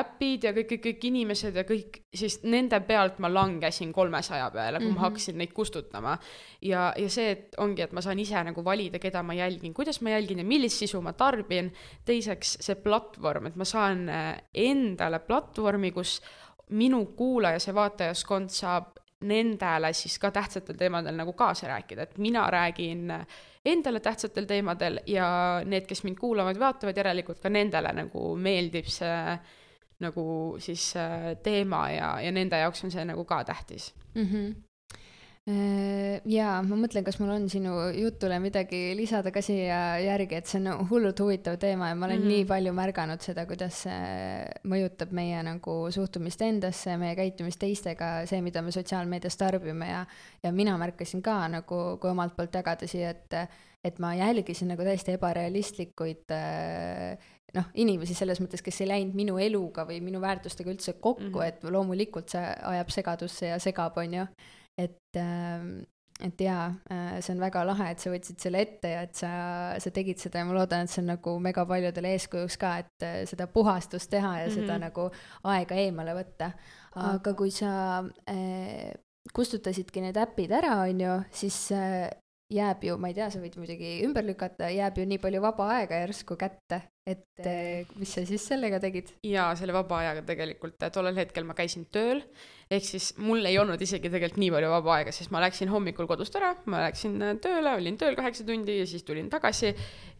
äpid 0.00 0.44
ja 0.46 0.52
kõik, 0.56 0.68
kõik, 0.72 0.82
kõik 0.84 1.06
inimesed 1.10 1.56
ja 1.56 1.64
kõik, 1.68 2.00
siis 2.14 2.40
nende 2.42 2.80
pealt 2.86 3.18
ma 3.22 3.30
langesin 3.32 3.92
kolmesaja 3.92 4.50
peale, 4.50 4.78
kui 4.78 4.86
mm 4.86 4.90
-hmm. 4.90 4.94
ma 4.94 5.00
mhm. 5.00 5.04
hakkasin 5.08 5.38
neid 5.38 5.52
kustutama. 5.52 6.18
ja, 6.62 6.92
ja 6.96 7.08
see, 7.08 7.30
et 7.30 7.54
ongi, 7.58 7.82
et 7.82 7.92
ma 7.92 8.00
saan 8.00 8.18
ise 8.18 8.44
nagu 8.44 8.64
valida, 8.64 8.98
keda 8.98 9.22
ma 9.22 9.34
jälgin, 9.34 9.74
kuidas 9.74 10.00
ma 10.00 10.10
jälgin 10.10 10.38
ja 10.38 10.44
millist 10.44 10.78
sisu 10.78 11.00
ma 11.00 11.12
tarbin. 11.12 11.72
teiseks 12.04 12.56
see 12.60 12.74
platvorm, 12.74 13.46
et 13.46 13.56
ma 13.56 13.64
saan 13.64 14.08
äh, 14.08 14.42
endale 14.54 15.18
platvormi, 15.18 15.90
kus 15.90 16.22
minu 16.70 17.06
kuulaja, 17.06 17.58
see 17.58 17.74
vaatajaskond 17.74 18.48
saab 18.48 19.00
nendele 19.20 19.92
siis 19.92 20.18
ka 20.18 20.30
tähtsatel 20.30 20.76
teemadel 20.80 21.16
nagu 21.16 21.32
kaasa 21.32 21.68
rääkida, 21.68 22.02
et 22.02 22.18
mina 22.18 22.46
räägin 22.50 23.12
endale 23.64 24.00
tähtsatel 24.00 24.46
teemadel 24.48 25.00
ja 25.06 25.60
need, 25.64 25.86
kes 25.88 26.04
mind 26.04 26.18
kuulavad, 26.20 26.58
vaatavad, 26.58 26.96
järelikult 26.96 27.40
ka 27.42 27.52
nendele 27.52 27.92
nagu 27.92 28.34
meeldib 28.36 28.88
see 28.88 29.36
nagu 30.00 30.24
siis 30.58 30.92
äh, 30.96 31.30
teema 31.42 31.84
ja, 31.90 32.10
ja 32.24 32.32
nende 32.32 32.58
jaoks 32.58 32.84
on 32.84 32.90
see 32.94 33.04
nagu 33.04 33.24
ka 33.24 33.44
tähtis 33.44 33.94
mm. 34.14 34.26
-hmm 34.26 34.58
jaa, 36.28 36.58
ma 36.66 36.76
mõtlen, 36.78 37.04
kas 37.06 37.16
mul 37.18 37.30
on 37.32 37.46
sinu 37.50 37.72
jutule 37.96 38.36
midagi 38.42 38.92
lisada 38.94 39.32
ka 39.32 39.40
siia 39.42 39.96
järgi, 40.02 40.36
et 40.36 40.50
see 40.50 40.60
on 40.60 40.84
hullult 40.90 41.22
huvitav 41.24 41.56
teema 41.60 41.88
ja 41.88 41.96
ma 41.96 42.06
olen 42.06 42.20
mm 42.20 42.24
-hmm. 42.26 42.34
nii 42.34 42.44
palju 42.44 42.72
märganud 42.76 43.24
seda, 43.24 43.46
kuidas 43.46 43.82
see 43.86 44.44
mõjutab 44.68 45.12
meie 45.16 45.42
nagu 45.42 45.90
suhtumist 45.90 46.42
endasse, 46.42 46.96
meie 46.96 47.16
käitumist 47.16 47.58
teistega, 47.58 48.26
see, 48.26 48.42
mida 48.42 48.62
me 48.62 48.70
sotsiaalmeedias 48.70 49.36
tarbime 49.36 49.88
ja, 49.88 50.04
ja 50.42 50.52
mina 50.52 50.76
märkasin 50.78 51.22
ka 51.22 51.48
nagu, 51.48 51.98
kui 52.00 52.10
omalt 52.10 52.36
poolt 52.36 52.54
jagada 52.54 52.86
siia, 52.86 53.10
et, 53.10 53.50
et 53.84 53.98
ma 53.98 54.14
jälgisin 54.14 54.68
nagu 54.68 54.82
täiesti 54.82 55.12
ebarealistlikuid 55.12 56.30
äh, 56.30 57.18
noh, 57.56 57.70
inimesi 57.82 58.14
selles 58.16 58.40
mõttes, 58.42 58.62
kes 58.64 58.82
ei 58.84 58.90
läinud 58.90 59.16
minu 59.18 59.38
eluga 59.42 59.84
või 59.88 60.00
minu 60.04 60.20
väärtustega 60.22 60.72
üldse 60.72 60.96
kokku 60.98 61.28
mm, 61.28 61.38
-hmm. 61.38 61.48
et 61.48 61.72
loomulikult 61.76 62.34
see 62.34 62.44
ajab 62.72 62.92
segadusse 62.94 63.50
ja 63.52 63.58
segab, 63.62 63.96
on 63.98 64.14
ju. 64.14 64.26
et, 64.78 65.00
ähm, 65.16 65.82
et 66.20 66.40
jaa, 66.40 66.68
äh, 66.92 67.18
see 67.20 67.34
on 67.34 67.40
väga 67.40 67.64
lahe, 67.66 67.90
et 67.90 67.98
sa 68.00 68.12
võtsid 68.12 68.38
selle 68.40 68.60
ette 68.60 68.94
ja 68.94 69.02
et 69.02 69.14
sa, 69.14 69.32
sa 69.78 69.90
tegid 69.90 70.18
seda 70.18 70.42
ja 70.42 70.48
ma 70.48 70.54
loodan, 70.54 70.84
et 70.84 70.90
see 70.90 71.02
on 71.02 71.12
nagu 71.14 71.36
mega 71.42 71.66
paljudele 71.66 72.14
eeskujuks 72.16 72.56
ka, 72.60 72.76
et 72.84 73.06
äh, 73.06 73.20
seda 73.26 73.46
puhastust 73.46 74.10
teha 74.10 74.38
ja 74.40 74.46
mm 74.46 74.50
-hmm. 74.50 74.54
seda 74.54 74.72
mhm. 74.72 74.80
nagu 74.80 75.10
aega 75.44 75.74
eemale 75.74 76.14
võtta. 76.14 76.52
aga 76.94 77.34
kui 77.34 77.50
sa 77.50 78.04
äh, 78.28 78.92
kustutasidki 79.32 80.00
need 80.00 80.16
äpid 80.16 80.50
ära, 80.50 80.80
on 80.82 81.00
ju, 81.00 81.22
siis 81.30 81.72
äh, 81.72 82.10
jääb 82.50 82.84
ju, 82.84 82.96
ma 82.98 83.10
ei 83.10 83.16
tea, 83.16 83.28
sa 83.30 83.40
võid 83.42 83.56
muidugi 83.60 84.00
ümber 84.06 84.26
lükata, 84.26 84.70
jääb 84.74 84.98
ju 84.98 85.06
nii 85.08 85.20
palju 85.22 85.42
vaba 85.44 85.68
aega 85.76 86.02
järsku 86.02 86.36
kätte, 86.40 86.82
et 87.08 87.46
eh, 87.48 87.86
mis 87.96 88.12
sa 88.12 88.24
siis 88.28 88.44
sellega 88.52 88.80
tegid? 88.82 89.12
jaa, 89.24 89.54
selle 89.56 89.72
vaba 89.76 90.02
ajaga 90.04 90.24
tegelikult 90.28 90.90
tollel 90.92 91.16
hetkel 91.16 91.46
ma 91.48 91.56
käisin 91.58 91.86
tööl 91.92 92.24
ehk 92.70 92.84
siis 92.86 93.08
mul 93.18 93.42
ei 93.48 93.56
olnud 93.58 93.80
isegi 93.82 94.06
tegelikult 94.06 94.38
nii 94.38 94.50
palju 94.54 94.68
vaba 94.70 94.92
aega, 95.00 95.10
sest 95.14 95.32
ma 95.34 95.40
läksin 95.42 95.70
hommikul 95.72 96.06
kodust 96.06 96.36
ära, 96.38 96.52
ma 96.70 96.84
läksin 96.84 97.16
äh, 97.26 97.32
tööle, 97.42 97.72
olin 97.80 97.96
tööl 97.98 98.14
kaheksa 98.18 98.44
tundi 98.46 98.76
ja 98.76 98.84
siis 98.86 99.02
tulin 99.06 99.26
tagasi. 99.32 99.72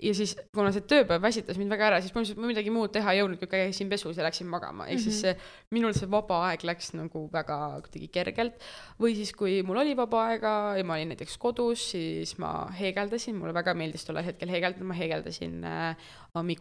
ja 0.03 0.14
siis, 0.16 0.33
kuna 0.57 0.73
see 0.75 0.83
tööpäev 0.90 1.23
väsitas 1.23 1.61
mind 1.61 1.71
väga 1.71 1.87
ära, 1.90 2.01
siis 2.03 2.14
ma 2.16 2.25
lihtsalt 2.25 2.40
midagi 2.43 2.73
muud 2.75 2.90
teha 2.97 3.14
ei 3.14 3.21
jõudnud, 3.21 3.38
kui 3.38 3.51
käisin 3.53 3.93
pesus 3.93 4.19
ja 4.19 4.27
läksin 4.27 4.51
magama, 4.51 4.88
ehk 4.88 4.97
mm 4.97 4.99
-hmm. 4.99 5.05
siis 5.05 5.21
see, 5.21 5.37
minul 5.71 5.95
see 5.95 6.11
vaba 6.11 6.40
aeg 6.49 6.64
läks 6.66 6.90
nagu 6.99 7.29
väga 7.33 7.59
kuidagi 7.85 8.09
kergelt. 8.09 8.59
või 8.99 9.14
siis, 9.14 9.31
kui 9.33 9.62
mul 9.62 9.79
oli 9.85 9.95
vaba 9.95 10.25
aega 10.33 10.75
ja 10.77 10.85
ma 10.85 10.99
olin 10.99 11.14
näiteks 11.14 11.38
kodus, 11.38 11.90
siis 11.90 12.35
ma 12.38 12.66
heegeldasin, 12.81 13.37
mulle 13.37 13.55
väga 13.55 13.75
meeldis 13.75 14.05
tollel 14.05 14.25
hetkel 14.25 14.51
heegeldada, 14.51 14.85
ma 14.85 14.95
heegeldasin 14.95 15.64
äh, 15.64 15.97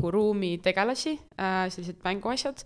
amiguruumi 0.10 0.58
tegelasi 0.64 1.20
äh,, 1.38 1.70
sellised 1.70 2.02
mänguasjad 2.04 2.64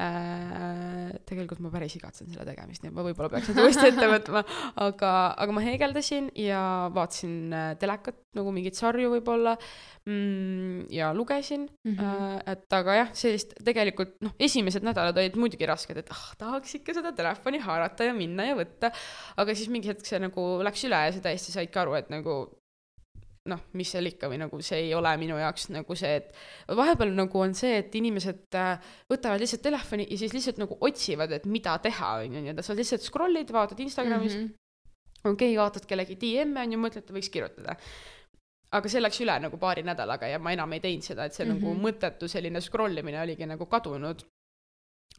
äh,. 0.00 1.12
tegelikult 1.28 1.60
ma 1.64 1.70
päris 1.72 1.96
igatsen 1.96 2.28
selle 2.28 2.44
tegemist, 2.48 2.82
nii 2.82 2.90
et 2.90 2.96
ma 2.96 3.04
võib-olla 3.04 3.30
peaks 3.32 3.48
nüüd 3.50 3.62
uuesti 3.64 3.86
ette 3.92 4.08
võtma, 4.10 4.42
aga, 4.84 5.12
aga 5.40 5.54
ma 5.56 5.62
heegeldasin 5.64 6.30
ja 6.40 6.60
vaatasin 6.94 7.54
äh, 7.56 7.70
telekat, 7.80 8.18
nagu 8.36 8.52
mingeid 8.52 8.76
sarju 8.76 9.14
võib-olla 9.14 9.54
mm, 10.04 10.88
ja 10.92 11.12
lugesin 11.16 11.64
mm, 11.68 11.94
-hmm. 11.96 12.36
äh, 12.44 12.52
et 12.54 12.78
aga 12.80 12.98
jah, 13.00 13.14
sellist 13.16 13.56
tegelikult 13.64 14.20
noh, 14.24 14.36
esimesed 14.38 14.84
nädalad 14.84 15.16
olid 15.16 15.40
muidugi 15.40 15.68
rasked, 15.68 15.96
et 15.96 16.12
ah, 16.12 16.28
tahaks 16.38 16.76
ikka 16.80 16.96
seda 17.00 17.14
telefoni 17.16 17.62
haarata 17.64 18.10
ja 18.10 18.16
minna 18.16 18.50
ja 18.50 18.58
võtta, 18.58 18.92
aga 19.36 19.56
siis 19.56 19.72
mingi 19.72 19.92
hetk 19.92 20.04
see 20.04 20.20
nagu 20.20 20.46
läks 20.64 20.84
üle 20.88 21.06
ja 21.08 21.16
sa 21.16 21.24
täiesti 21.24 21.56
saidki 21.56 21.80
aru, 21.80 21.96
et 21.96 22.12
nagu 22.12 22.44
noh, 23.50 23.62
mis 23.78 23.90
seal 23.94 24.10
ikka 24.10 24.30
või 24.32 24.40
nagu 24.42 24.60
see 24.64 24.88
ei 24.88 24.92
ole 24.96 25.12
minu 25.20 25.38
jaoks 25.40 25.70
nagu 25.74 25.96
see, 25.98 26.16
et 26.20 26.76
vahepeal 26.80 27.14
nagu 27.16 27.42
on 27.42 27.54
see, 27.54 27.78
et 27.82 27.94
inimesed 27.98 28.58
äh, 28.58 28.92
võtavad 29.12 29.42
lihtsalt 29.42 29.64
telefoni 29.66 30.08
ja 30.10 30.20
siis 30.20 30.34
lihtsalt 30.36 30.60
nagu 30.62 30.78
otsivad, 30.80 31.32
et 31.32 31.46
mida 31.50 31.78
teha, 31.82 32.12
on 32.24 32.36
ju, 32.36 32.42
nii-öelda, 32.42 32.66
sa 32.66 32.76
lihtsalt 32.76 33.06
scroll'id, 33.06 33.52
vaatad 33.54 33.80
Instagramis 33.86 34.36
mm, 34.36 34.44
-hmm. 34.44 35.32
okei 35.32 35.52
okay,, 35.52 35.56
vaatad 35.62 35.88
kellegi 35.88 36.18
DM-e 36.20 36.66
on 36.66 36.76
ju, 36.76 36.82
mõtled, 36.82 37.06
et 37.06 37.16
võiks 37.18 37.32
kirjutada 37.32 37.78
aga 38.74 38.90
see 38.90 39.02
läks 39.02 39.20
üle 39.24 39.36
nagu 39.42 39.58
paari 39.60 39.84
nädalaga 39.86 40.28
ja 40.30 40.40
ma 40.42 40.52
enam 40.54 40.72
ei 40.74 40.82
teinud 40.82 41.06
seda, 41.06 41.26
et 41.26 41.34
see 41.34 41.44
mm 41.44 41.52
-hmm. 41.52 41.60
nagu 41.60 41.74
mhm. 41.74 41.84
mõttetu 41.86 42.28
selline 42.28 42.60
scroll 42.60 42.98
imine 42.98 43.20
oligi 43.22 43.46
nagu 43.46 43.66
kadunud. 43.66 44.24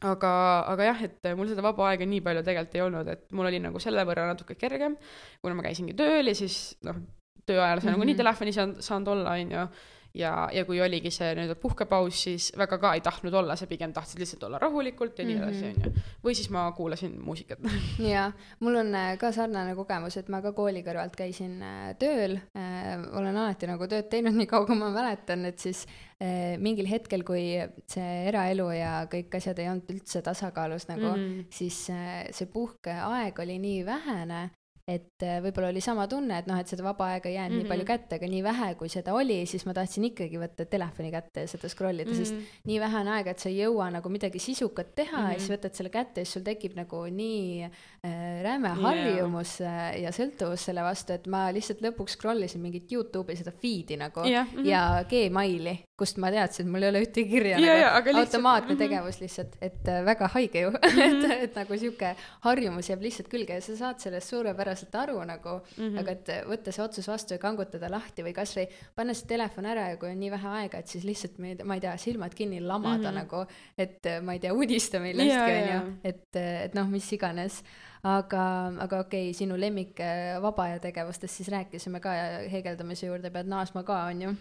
aga, 0.00 0.32
aga 0.72 0.84
jah, 0.84 1.00
et 1.02 1.24
mul 1.36 1.48
seda 1.48 1.62
vaba 1.62 1.88
aega 1.90 2.06
nii 2.06 2.20
palju 2.22 2.42
tegelikult 2.46 2.74
ei 2.74 2.82
olnud, 2.82 3.08
et 3.08 3.32
mul 3.32 3.46
oli 3.46 3.58
nagu 3.58 3.80
selle 3.82 4.04
võrra 4.06 4.26
natuke 4.28 4.54
kergem, 4.54 4.96
kuna 5.42 5.54
ma 5.54 5.62
käisingi 5.62 5.94
tööl 5.98 6.28
ja 6.30 6.34
siis 6.38 6.76
noh, 6.86 7.00
töö 7.48 7.62
ajal 7.64 7.80
sa 7.80 7.86
mm 7.86 7.88
-hmm. 7.88 7.98
nagunii 7.98 8.18
telefonis 8.22 8.60
saanud, 8.60 8.82
saanud 8.84 9.14
olla, 9.14 9.38
on 9.38 9.56
ju 9.56 9.68
ja, 10.14 10.48
ja 10.52 10.64
kui 10.64 10.80
oligi 10.82 11.10
see 11.12 11.30
nii-öelda 11.36 11.56
puhkepaus, 11.60 12.22
siis 12.26 12.48
väga 12.58 12.78
ka 12.80 12.92
ei 12.96 13.02
tahtnud 13.04 13.34
olla, 13.40 13.56
sa 13.56 13.68
pigem 13.70 13.92
tahtsid 13.94 14.20
lihtsalt 14.22 14.44
olla 14.48 14.60
rahulikult 14.62 15.18
ja 15.18 15.26
nii 15.26 15.36
edasi, 15.36 15.64
mhm. 15.68 15.76
on 15.76 15.84
ju. 15.84 16.04
või 16.24 16.36
siis 16.38 16.50
ma 16.54 16.64
kuulasin 16.76 17.16
muusikat. 17.24 17.64
jaa, 18.12 18.28
mul 18.64 18.80
on 18.82 18.92
äh, 18.98 19.12
ka 19.20 19.32
sarnane 19.34 19.74
kogemus, 19.78 20.18
et 20.20 20.30
ma 20.32 20.42
ka 20.44 20.52
kooli 20.56 20.82
kõrvalt 20.86 21.16
käisin 21.18 21.58
äh, 21.62 21.88
tööl 22.00 22.38
äh,, 22.38 22.94
olen 23.18 23.36
alati 23.36 23.70
nagu 23.70 23.88
tööd 23.90 24.10
teinud, 24.12 24.36
nii 24.38 24.50
kaua 24.50 24.68
kui 24.68 24.78
ma 24.78 24.90
mäletan, 24.94 25.44
et 25.48 25.60
siis 25.62 25.84
äh, 26.22 26.56
mingil 26.62 26.88
hetkel, 26.90 27.24
kui 27.26 27.50
see 27.90 28.08
eraelu 28.30 28.70
ja 28.76 28.94
kõik 29.10 29.38
asjad 29.40 29.60
ei 29.62 29.70
olnud 29.72 29.92
üldse 29.94 30.22
tasakaalus 30.24 30.88
nagu 30.90 31.10
mm, 31.12 31.26
-hmm. 31.26 31.50
siis 31.52 31.84
äh, 31.94 32.24
see 32.34 32.50
puhkeaeg 32.52 33.38
oli 33.44 33.58
nii 33.62 33.84
vähene 33.86 34.48
et 34.88 35.24
äh, 35.24 35.36
võib-olla 35.44 35.68
oli 35.68 35.82
sama 35.84 36.06
tunne, 36.08 36.38
et 36.40 36.46
noh, 36.48 36.56
et 36.56 36.70
seda 36.70 36.84
vaba 36.86 37.10
aega 37.12 37.28
ei 37.28 37.34
jäänud 37.34 37.52
mm 37.52 37.58
-hmm. 37.58 37.64
nii 37.64 37.68
palju 37.68 37.84
mhm. 37.84 37.90
kätte, 37.90 38.16
aga 38.16 38.28
nii 38.32 38.42
vähe, 38.44 38.68
kui 38.80 38.88
seda 38.88 39.14
oli, 39.14 39.36
siis 39.46 39.66
ma 39.68 39.74
tahtsin 39.76 40.04
ikkagi 40.08 40.40
võtta 40.40 40.64
telefoni 40.64 41.10
kätte 41.12 41.44
ja 41.44 41.50
seda 41.50 41.68
scroll 41.68 42.00
ida 42.00 42.10
mm, 42.10 42.14
-hmm. 42.14 42.24
sest 42.24 42.34
mhm. 42.34 42.62
nii 42.70 42.80
vähe 42.80 43.00
on 43.00 43.08
aega, 43.08 43.30
et 43.30 43.38
sa 43.38 43.48
ei 43.48 43.58
jõua 43.58 43.90
nagu 43.92 44.08
midagi 44.08 44.38
sisukat 44.38 44.94
teha 44.94 45.18
mm 45.18 45.24
-hmm. 45.24 45.32
ja 45.32 45.38
siis 45.38 45.50
mhm. 45.50 45.58
võtad 45.58 45.74
selle 45.74 45.90
kätte 45.90 46.20
ja 46.20 46.24
siis 46.24 46.32
sul 46.32 46.42
tekib 46.42 46.76
nagu 46.76 47.02
nii 47.04 47.64
äh, 47.64 48.42
räme 48.42 48.68
harjumus 48.68 49.60
yeah. 49.60 49.88
Äh, 49.88 50.00
ja 50.02 50.10
sõltuvus 50.10 50.64
selle 50.64 50.82
vastu, 50.82 51.12
et 51.12 51.26
ma 51.26 51.52
lihtsalt 51.52 51.82
lõpuks 51.84 52.16
scroll 52.16 52.42
isin 52.42 52.60
mingit 52.62 52.92
Youtube'i 52.92 53.36
seda 53.36 53.52
feed'i 53.52 53.96
nagu 53.96 54.24
yeah. 54.24 54.46
mm 54.52 54.58
-hmm. 54.58 54.66
ja 54.66 55.04
Gmaili, 55.08 55.78
kust 55.96 56.16
ma 56.16 56.30
teadsin, 56.30 56.66
et 56.66 56.72
mul 56.72 56.82
ei 56.82 56.88
ole 56.88 57.02
ühtegi 57.04 57.28
kirja 57.28 57.58
yeah, 57.58 57.94
nagu 57.94 58.08
yeah, 58.08 58.20
automaatne 58.20 58.72
lihtsalt, 58.72 58.78
tegevus 58.78 59.20
lihtsalt, 59.20 59.56
et 59.60 59.88
äh, 59.88 60.04
väga 60.04 60.28
haige 60.28 60.60
ju 60.60 60.70
mm, 60.70 60.76
-hmm. 60.76 61.30
et, 61.32 61.42
et 61.42 61.54
nagu 61.54 61.78
sihuke 61.78 62.16
harjumus 62.40 62.90
jääb 62.90 63.02
lihtsalt 63.02 63.28
külge 63.28 63.54
ja 63.54 63.60
sa 63.60 63.76
saad 63.76 64.00
sellest 64.00 64.28
suurepäraselt 64.28 64.77
reaalselt 64.78 64.94
aru 64.94 65.24
nagu 65.24 65.60
mm, 65.60 65.84
-hmm. 65.84 65.98
aga 66.00 66.10
et 66.12 66.30
võtta 66.48 66.72
see 66.72 66.84
otsus 66.84 67.08
vastu 67.08 67.34
ja 67.34 67.38
kangutada 67.38 67.90
lahti 67.90 68.22
või 68.22 68.34
kasvõi 68.34 68.66
panna 68.94 69.14
see 69.14 69.26
telefon 69.28 69.66
ära 69.66 69.90
ja 69.90 69.96
kui 69.96 70.10
on 70.10 70.20
nii 70.20 70.30
vähe 70.30 70.48
aega, 70.62 70.78
et 70.78 70.88
siis 70.88 71.04
lihtsalt 71.04 71.38
ma 71.64 71.74
ei 71.74 71.80
tea, 71.80 71.96
silmad 71.96 72.34
kinni 72.34 72.60
lamada 72.60 72.98
mm 72.98 73.04
-hmm. 73.04 73.14
nagu, 73.14 73.46
et 73.78 74.08
ma 74.22 74.32
ei 74.32 74.40
tea, 74.40 74.52
unista 74.54 75.00
millestki 75.00 75.58
onju, 75.62 75.98
et, 76.04 76.36
et 76.36 76.74
noh, 76.74 76.88
mis 76.88 77.12
iganes 77.12 77.62
aga, 78.02 78.72
aga 78.78 79.00
okei 79.00 79.30
okay,, 79.30 79.34
sinu 79.34 79.56
lemmik 79.56 79.98
vaba 80.42 80.62
aja 80.62 80.78
tegevustest 80.78 81.34
siis 81.34 81.48
rääkisime 81.48 82.00
ka 82.00 82.14
ja 82.14 82.50
heegeldamise 82.50 83.06
juurde 83.06 83.30
pead 83.30 83.46
naasma 83.46 83.82
ka, 83.82 84.04
on 84.04 84.22
ju 84.22 84.36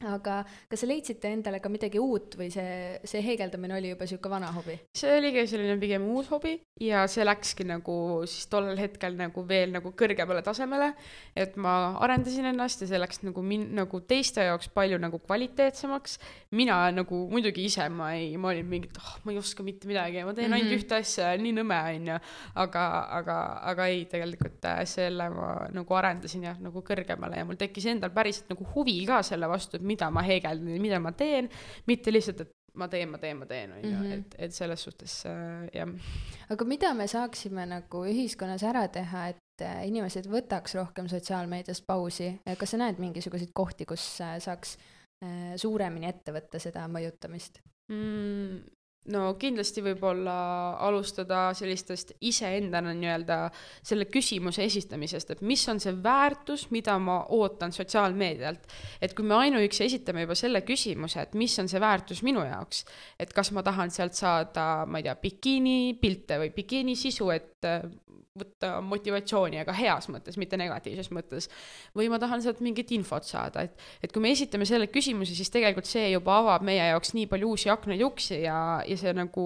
aga 0.00 0.40
kas 0.70 0.82
sa 0.82 0.88
leidsite 0.88 1.30
endale 1.30 1.60
ka 1.62 1.70
midagi 1.70 2.00
uut 2.02 2.34
või 2.38 2.48
see, 2.52 2.98
see 3.06 3.22
heegeldamine 3.22 3.76
oli 3.76 3.92
juba 3.92 4.08
sihuke 4.08 4.30
vana 4.30 4.50
hobi? 4.54 4.78
see 4.98 5.12
oligi 5.18 5.44
selline 5.50 5.78
pigem 5.80 6.06
uus 6.10 6.30
hobi 6.32 6.56
ja 6.82 7.04
see 7.10 7.24
läkski 7.26 7.66
nagu 7.68 7.94
siis 8.26 8.48
tollel 8.50 8.78
hetkel 8.80 9.14
nagu 9.18 9.44
veel 9.48 9.72
nagu 9.74 9.92
kõrgemale 9.98 10.42
tasemele. 10.44 10.92
et 11.36 11.56
ma 11.56 11.98
arendasin 12.02 12.48
ennast 12.50 12.82
ja 12.82 12.90
see 12.90 13.00
läks 13.00 13.22
nagu 13.26 13.44
min-, 13.46 13.68
nagu 13.76 14.00
teiste 14.08 14.46
jaoks 14.48 14.70
palju 14.74 14.98
nagu 15.02 15.20
kvaliteetsemaks. 15.22 16.18
mina 16.58 16.78
nagu 16.94 17.22
muidugi 17.30 17.66
ise 17.70 17.88
ma 17.88 18.12
ei, 18.16 18.36
ma 18.36 18.50
olin 18.52 18.68
mingi, 18.68 18.90
et 18.90 18.98
oh, 18.98 19.14
ma 19.24 19.34
ei 19.34 19.38
oska 19.38 19.62
mitte 19.66 19.88
midagi, 19.90 20.24
ma 20.24 20.34
teen 20.34 20.48
mm 20.50 20.56
-hmm. 20.56 20.62
ainult 20.62 20.80
ühte 20.80 20.98
asja, 20.98 21.36
nii 21.36 21.54
nõme 21.60 21.78
onju. 21.94 22.18
aga, 22.54 22.84
aga, 23.20 23.38
aga 23.72 23.86
ei, 23.86 24.04
tegelikult 24.10 24.64
äh, 24.64 24.82
selle 24.86 25.28
ma 25.30 25.52
nagu 25.72 25.94
arendasin 25.94 26.48
jah, 26.48 26.58
nagu 26.60 26.82
kõrgemale 26.82 27.38
ja 27.38 27.44
mul 27.44 27.60
tekkis 27.60 27.86
endal 27.86 28.10
päriselt 28.10 28.50
nagu 28.50 28.66
huvi 28.74 28.98
ka 29.06 29.22
selle 29.22 29.48
vastu, 29.48 29.78
et 29.82 29.88
mida 29.94 30.10
ma 30.14 30.24
heegeldan 30.26 30.74
ja 30.76 30.82
mida 30.82 31.00
ma 31.02 31.12
teen, 31.18 31.50
mitte 31.90 32.14
lihtsalt, 32.14 32.44
et 32.46 32.52
ma 32.78 32.88
teen, 32.88 33.10
ma 33.12 33.20
teen, 33.20 33.38
ma 33.40 33.48
teen, 33.48 33.72
on 33.76 33.84
ju, 33.84 33.92
mhm. 33.92 34.12
et, 34.16 34.36
et 34.46 34.54
selles 34.56 34.84
suhtes 34.86 35.18
äh, 35.28 35.66
jah. 35.74 35.92
aga 36.54 36.68
mida 36.68 36.92
me 36.96 37.06
saaksime 37.10 37.66
nagu 37.68 38.04
ühiskonnas 38.08 38.64
ära 38.68 38.86
teha, 38.92 39.28
et 39.34 39.64
äh, 39.66 39.82
inimesed 39.90 40.28
võtaks 40.32 40.76
rohkem 40.78 41.10
sotsiaalmeediast 41.12 41.86
pausi, 41.88 42.32
kas 42.58 42.74
sa 42.74 42.80
näed 42.80 43.02
mingisuguseid 43.02 43.52
kohti, 43.56 43.88
kus 43.88 44.06
äh, 44.24 44.38
saaks 44.42 44.76
äh, 45.24 45.52
suuremini 45.60 46.08
ette 46.08 46.34
võtta 46.34 46.62
seda 46.62 46.86
mõjutamist 46.92 47.60
mm,? 47.92 48.62
No 49.10 49.32
kindlasti 49.40 49.82
võib-olla 49.82 50.34
alustada 50.86 51.48
sellistest 51.58 52.14
iseendana 52.22 52.92
nii-öelda 52.94 53.38
selle 53.82 54.06
küsimuse 54.12 54.62
esitamisest, 54.68 55.34
et 55.34 55.42
mis 55.46 55.64
on 55.72 55.80
see 55.82 55.94
väärtus, 56.04 56.68
mida 56.74 56.94
ma 57.02 57.22
ootan 57.34 57.74
sotsiaalmeedialt. 57.74 58.68
et 59.02 59.14
kui 59.14 59.26
me 59.26 59.34
ainuüksi 59.40 59.84
esitame 59.88 60.22
juba 60.26 60.36
selle 60.38 60.62
küsimuse, 60.66 61.26
et 61.26 61.34
mis 61.34 61.58
on 61.58 61.68
see 61.68 61.82
väärtus 61.82 62.22
minu 62.22 62.44
jaoks, 62.46 62.84
et 63.18 63.32
kas 63.34 63.50
ma 63.52 63.62
tahan 63.66 63.90
sealt 63.90 64.14
saada, 64.14 64.86
ma 64.86 65.02
ei 65.02 65.08
tea, 65.08 65.16
bikiinipilte 65.26 66.38
või 66.44 66.54
bikiinisisu, 66.54 67.30
et 67.34 67.70
võtta 68.38 68.78
motivatsiooni, 68.84 69.60
aga 69.60 69.74
heas 69.76 70.08
mõttes, 70.12 70.38
mitte 70.40 70.56
negatiivses 70.56 71.10
mõttes. 71.12 71.48
või 71.96 72.08
ma 72.08 72.18
tahan 72.22 72.42
sealt 72.42 72.62
mingit 72.64 72.92
infot 72.96 73.26
saada, 73.28 73.66
et, 73.66 73.76
et 74.02 74.12
kui 74.12 74.22
me 74.24 74.32
esitame 74.32 74.64
selle 74.68 74.88
küsimuse, 74.92 75.36
siis 75.36 75.52
tegelikult 75.52 75.88
see 75.88 76.08
juba 76.14 76.38
avab 76.40 76.64
meie 76.64 76.92
jaoks 76.92 77.12
nii 77.18 77.28
palju 77.28 77.52
uusi 77.52 77.72
aknaid 77.72 78.04
uksi 78.06 78.42
ja, 78.46 78.56
ja 78.88 78.96
see 78.96 79.12
nagu 79.16 79.44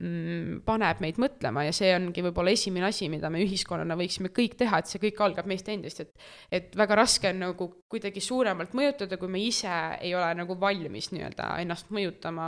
mm, 0.00 0.62
paneb 0.64 1.04
meid 1.04 1.20
mõtlema 1.20 1.66
ja 1.68 1.76
see 1.76 1.92
ongi 1.98 2.24
võib-olla 2.24 2.56
esimene 2.56 2.88
asi, 2.88 3.10
mida 3.12 3.28
me 3.32 3.44
ühiskonnana 3.44 3.98
võiksime 4.00 4.32
kõik 4.32 4.56
teha, 4.62 4.80
et 4.80 4.88
see 4.88 5.02
kõik 5.04 5.20
algab 5.28 5.50
meist 5.50 5.68
endist, 5.68 6.00
et 6.00 6.28
et 6.60 6.76
väga 6.80 7.02
raske 7.02 7.34
on 7.34 7.44
nagu 7.44 7.70
kuidagi 7.90 8.24
suuremalt 8.24 8.72
mõjutada, 8.72 9.20
kui 9.20 9.28
me 9.28 9.44
ise 9.44 9.76
ei 10.00 10.16
ole 10.16 10.32
nagu 10.40 10.56
valmis 10.60 11.12
nii-öelda 11.12 11.52
ennast 11.60 11.92
mõjutama 11.92 12.46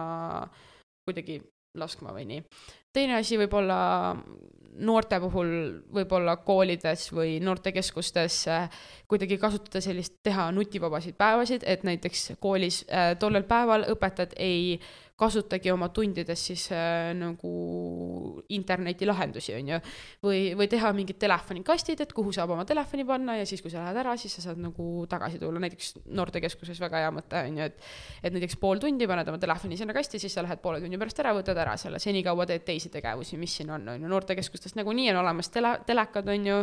kuidagi 1.05 1.43
laskma 1.79 2.13
või 2.17 2.27
nii. 2.29 2.43
Teine 2.93 3.17
asi 3.21 3.39
võib-olla 3.41 3.79
noorte 4.83 5.19
puhul 5.21 5.51
võib-olla 5.93 6.37
koolides 6.47 7.11
või 7.13 7.37
noortekeskustes 7.45 8.39
kuidagi 9.11 9.37
kasutada 9.39 9.83
sellist, 9.85 10.17
teha 10.25 10.49
nutivabasid 10.55 11.17
päevasid, 11.21 11.67
et 11.67 11.85
näiteks 11.85 12.33
koolis 12.41 12.83
äh, 12.89 13.13
tollel 13.21 13.45
päeval 13.49 13.87
õpetajad 13.93 14.37
ei 14.41 14.79
kasutagi 15.21 15.71
oma 15.73 15.89
tundides 15.95 16.41
siis 16.49 16.65
äh, 16.73 17.13
nagu 17.17 17.51
internetilahendusi, 18.53 19.55
on 19.59 19.69
ju. 19.75 19.81
või, 20.25 20.41
või 20.59 20.69
teha 20.73 20.93
mingid 20.97 21.19
telefonikastid, 21.23 22.01
et 22.03 22.13
kuhu 22.17 22.33
saab 22.35 22.55
oma 22.55 22.65
telefoni 22.69 23.05
panna 23.07 23.37
ja 23.39 23.47
siis, 23.49 23.63
kui 23.63 23.71
sa 23.71 23.83
lähed 23.83 24.01
ära, 24.03 24.17
siis 24.21 24.35
sa 24.39 24.47
saad 24.49 24.61
nagu 24.63 25.07
tagasi 25.11 25.41
tulla, 25.43 25.61
näiteks 25.63 25.93
noortekeskuses 26.17 26.81
väga 26.83 27.05
hea 27.05 27.13
mõte, 27.15 27.45
on 27.49 27.61
ju, 27.61 27.69
et 27.71 27.87
et 28.23 28.35
näiteks 28.35 28.57
pool 28.61 28.81
tundi 28.83 29.07
paned 29.11 29.29
oma 29.29 29.41
telefoni 29.43 29.77
sinna 29.79 29.95
kasti, 29.97 30.21
siis 30.23 30.35
sa 30.35 30.45
lähed 30.47 30.63
poole 30.63 30.81
tunni 30.83 30.99
pärast 31.01 31.21
ära, 31.23 31.35
võtad 31.37 31.59
ära 31.59 31.77
selle, 31.81 32.01
senikaua 32.03 32.47
teed 32.49 32.65
teisi 32.67 32.91
tegevusi, 32.93 33.39
mis 33.41 33.57
siin 33.59 33.71
on, 33.75 33.89
on 33.95 34.03
ju, 34.03 34.11
noortekeskustes 34.11 34.77
nagunii 34.79 35.11
on 35.13 35.21
olemas 35.23 35.53
tele, 35.53 35.75
telekad, 35.87 36.29
on 36.33 36.47
ju, 36.49 36.61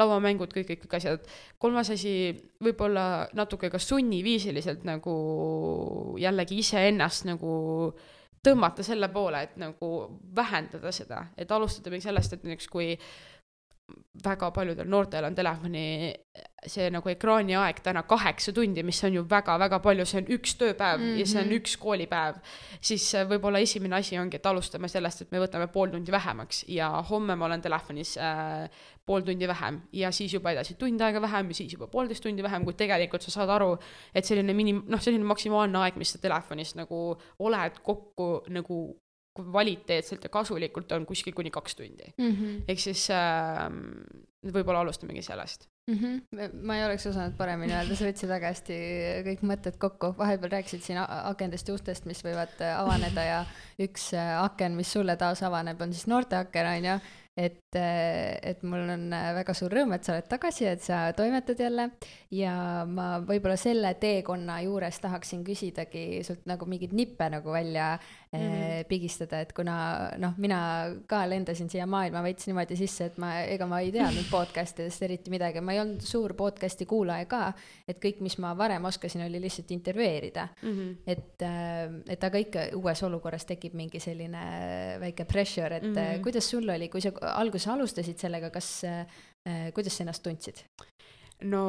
lauamängud, 0.00 0.52
kõik, 0.54 0.68
kõik, 0.72 0.84
kõik 0.86 0.98
asjad. 0.98 1.32
kolmas 1.62 1.92
asi, 1.94 2.32
võib-olla 2.62 3.28
natuke 3.36 3.70
ka 3.70 3.80
sunniviisiliselt 3.82 4.86
nagu 4.88 5.14
jällegi 6.20 6.58
iseennast 6.62 7.26
nagu 7.28 7.52
tõmmata 8.42 8.82
selle 8.82 9.08
poole, 9.08 9.42
et 9.46 9.56
nagu 9.60 9.90
vähendada 10.34 10.92
seda, 10.94 11.26
et 11.38 11.50
alustada 11.52 11.92
mingi 11.92 12.08
sellest, 12.08 12.32
et 12.32 12.46
näiteks 12.46 12.68
kui 12.72 12.96
väga 14.24 14.50
paljudel 14.54 14.88
noortel 14.88 15.24
on 15.24 15.34
telefoni 15.34 15.84
see 16.68 16.86
nagu 16.94 17.10
ekraaniaeg 17.10 17.80
täna 17.82 18.04
kaheksa 18.06 18.52
tundi, 18.54 18.84
mis 18.86 19.00
on 19.04 19.16
ju 19.16 19.22
väga-väga 19.28 19.80
palju, 19.82 20.04
see 20.06 20.20
on 20.20 20.28
üks 20.36 20.54
tööpäev 20.60 21.00
mm 21.00 21.06
-hmm. 21.06 21.18
ja 21.18 21.26
see 21.26 21.40
on 21.40 21.46
mhm. 21.46 21.56
üks 21.58 21.76
koolipäev, 21.76 22.38
siis 22.80 23.14
äh, 23.14 23.26
võib-olla 23.28 23.58
esimene 23.58 23.96
asi 23.96 24.18
ongi, 24.18 24.36
et 24.36 24.46
alustame 24.46 24.88
sellest, 24.88 25.22
et 25.22 25.32
me 25.32 25.40
võtame 25.42 25.66
pool 25.72 25.90
tundi 25.90 26.12
vähemaks 26.12 26.64
ja 26.68 26.88
homme 27.10 27.36
ma 27.36 27.46
olen 27.46 27.62
telefonis 27.62 28.16
äh, 28.16 28.70
pool 29.06 29.20
tundi 29.20 29.48
vähem 29.48 29.80
ja 29.92 30.12
siis 30.12 30.32
juba 30.34 30.52
edasi 30.52 30.74
tund 30.74 31.00
aega 31.00 31.22
vähem 31.22 31.48
ja 31.50 31.54
siis 31.54 31.72
juba 31.72 31.86
poolteist 31.86 32.22
tundi 32.22 32.42
vähem, 32.42 32.64
kui 32.64 32.74
tegelikult 32.74 33.22
sa 33.22 33.30
saad 33.30 33.48
aru, 33.48 33.76
et 34.14 34.24
selline 34.24 34.52
minim-, 34.52 34.84
noh, 34.86 35.00
selline 35.00 35.24
maksimaalne 35.24 35.78
aeg, 35.78 35.96
mis 35.96 36.12
sa 36.12 36.18
telefonis 36.18 36.74
nagu 36.74 37.16
oled 37.38 37.82
kokku 37.82 38.44
nagu 38.48 39.01
kvaliteetselt 39.36 40.24
ja 40.24 40.30
kasulikult 40.32 40.92
on 40.92 41.06
kuskil 41.08 41.32
kuni 41.36 41.50
kaks 41.50 41.76
tundi 41.76 42.12
mm. 42.18 42.30
-hmm. 42.30 42.64
ehk 42.68 42.80
siis 42.80 43.06
äh, 43.10 43.68
võib-olla 44.52 44.82
alustamegi 44.82 45.22
sellest 45.22 45.68
mm. 45.90 45.94
-hmm. 45.94 46.50
ma 46.66 46.76
ei 46.76 46.84
oleks 46.84 47.06
osanud 47.06 47.36
paremini 47.38 47.74
öelda, 47.74 47.96
sa 47.96 48.06
võtsid 48.08 48.28
väga 48.28 48.52
hästi 48.52 48.78
kõik 49.28 49.44
mõtted 49.52 49.78
kokku, 49.78 50.12
vahepeal 50.18 50.52
rääkisid 50.56 50.84
siin 50.84 51.00
akendest 51.06 51.68
ja 51.68 51.74
ustest, 51.78 52.06
mis 52.10 52.22
võivad 52.24 52.60
äh, 52.60 52.76
avaneda 52.78 53.24
ja 53.24 53.40
üks 53.80 54.12
äh, 54.14 54.34
aken, 54.42 54.76
mis 54.78 54.92
sulle 54.92 55.16
taas 55.16 55.42
avaneb, 55.46 55.80
on 55.80 55.94
siis 55.94 56.06
noorteaken, 56.10 56.72
on 56.76 56.90
ju. 56.90 56.98
et, 57.36 57.61
et 57.78 58.62
mul 58.62 58.90
on 58.94 59.06
väga 59.10 59.54
suur 59.56 59.72
rõõm, 59.72 59.94
et 59.96 60.04
sa 60.04 60.16
oled 60.16 60.28
tagasi, 60.28 60.66
et 60.68 60.82
sa 60.84 61.12
toimetad 61.16 61.60
jälle 61.60 61.88
ja 62.32 62.84
ma 62.88 63.20
võib-olla 63.24 63.56
selle 63.60 63.94
teekonna 64.00 64.60
juures 64.66 65.00
tahaksin 65.02 65.44
küsidagi 65.46 66.22
sult 66.26 66.44
nagu 66.50 66.66
mingeid 66.68 66.92
nippe 66.96 67.28
nagu 67.32 67.52
välja 67.52 67.98
mm 68.32 68.38
-hmm. 68.38 68.84
pigistada, 68.88 69.40
et 69.40 69.52
kuna 69.52 70.10
noh, 70.18 70.32
mina 70.36 70.86
ka 71.06 71.28
lendasin 71.28 71.70
siia 71.70 71.86
maailma 71.86 72.22
veits 72.22 72.46
niimoodi 72.46 72.76
sisse, 72.76 73.04
et 73.04 73.18
ma, 73.18 73.40
ega 73.40 73.66
ma 73.66 73.80
ei 73.80 73.92
teadnud 73.92 74.30
podcast 74.30 74.80
idest 74.80 75.02
eriti 75.02 75.30
midagi, 75.30 75.60
ma 75.60 75.72
ei 75.72 75.80
olnud 75.80 76.00
suur 76.00 76.34
podcast'i 76.34 76.86
kuulaja 76.86 77.26
ka, 77.26 77.52
et 77.88 77.98
kõik, 78.04 78.20
mis 78.20 78.38
ma 78.38 78.56
varem 78.58 78.84
oskasin, 78.84 79.22
oli 79.26 79.40
lihtsalt 79.40 79.70
intervjueerida 79.70 80.48
mm. 80.62 80.70
-hmm. 80.70 80.96
et, 81.06 81.42
et 82.08 82.24
aga 82.24 82.38
ikka 82.38 82.60
uues 82.76 83.02
olukorras 83.02 83.44
tekib 83.44 83.74
mingi 83.74 84.00
selline 84.00 84.44
väike 85.00 85.24
pressure, 85.24 85.76
et 85.76 85.82
mm 85.82 85.94
-hmm. 85.94 86.22
kuidas 86.22 86.50
sul 86.50 86.68
oli, 86.68 86.88
kui 86.88 87.00
sa 87.00 87.12
alguses 87.34 87.61
alustasid 87.70 88.18
sellega, 88.18 88.50
kas, 88.50 88.82
kuidas 89.74 89.96
sa 89.96 90.04
ennast 90.04 90.22
tundsid? 90.22 90.64
no 91.42 91.64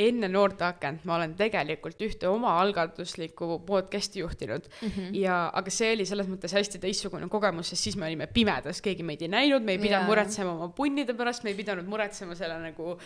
enne 0.00 0.28
noorteakent 0.30 1.04
ma 1.08 1.16
olen 1.18 1.34
tegelikult 1.38 2.00
ühte 2.04 2.28
omaalgatuslikku 2.30 3.60
podcast'i 3.66 4.22
juhtinud 4.22 4.68
mm 4.68 4.88
-hmm. 4.88 5.16
ja, 5.20 5.50
aga 5.54 5.70
see 5.70 5.92
oli 5.94 6.06
selles 6.06 6.28
mõttes 6.30 6.54
hästi 6.56 6.78
teistsugune 6.78 7.28
kogemus, 7.28 7.72
sest 7.72 7.88
siis 7.88 7.96
me 7.96 8.06
olime 8.06 8.26
pimedas, 8.26 8.80
keegi 8.80 9.02
meid 9.02 9.22
ei 9.22 9.28
näinud, 9.28 9.62
me 9.62 9.72
ei 9.72 9.78
pidanud 9.78 10.06
yeah. 10.06 10.08
muretsema 10.12 10.52
oma 10.52 10.68
punnide 10.68 11.14
pärast, 11.14 11.44
me 11.44 11.50
ei 11.50 11.56
pidanud 11.56 11.88
muretsema 11.90 12.34
selle 12.34 12.58
nagu 12.62 12.92
äh, 12.92 13.04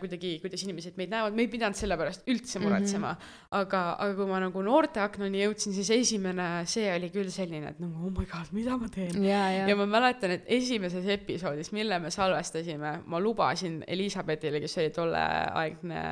kuidagi, 0.00 0.36
kuidas 0.42 0.62
inimesed 0.66 0.98
meid 0.98 1.10
näevad, 1.12 1.34
me 1.36 1.46
ei 1.46 1.50
pidanud 1.50 1.78
selle 1.78 1.96
pärast 1.98 2.26
üldse 2.30 2.60
muretsema 2.62 3.12
mm. 3.12 3.18
-hmm. 3.18 3.46
aga, 3.60 3.82
aga 3.98 4.14
kui 4.18 4.28
ma 4.30 4.40
nagu 4.42 4.62
noorteaknani 4.62 5.42
jõudsin, 5.42 5.74
siis 5.76 5.90
esimene, 5.94 6.48
see 6.70 6.88
oli 6.92 7.10
küll 7.14 7.30
selline, 7.32 7.72
et 7.74 7.80
nagu 7.82 8.06
oh 8.06 8.12
my 8.12 8.26
god, 8.30 8.50
mida 8.56 8.76
ma 8.78 8.88
teen. 8.92 9.16
Yeah. 9.22 9.68
ja 9.68 9.76
ma 9.78 9.86
mäletan, 9.90 10.36
et 10.36 10.44
esimeses 10.58 11.06
episoodis, 11.16 11.72
mille 11.76 11.98
me 12.02 12.10
salvestasime, 12.14 12.92
ma 13.06 13.20
lubasin 13.22 13.82
Elizabethile, 13.86 14.60
kes 14.62 14.78
oli 14.82 14.90
tolleaegne 14.96 16.02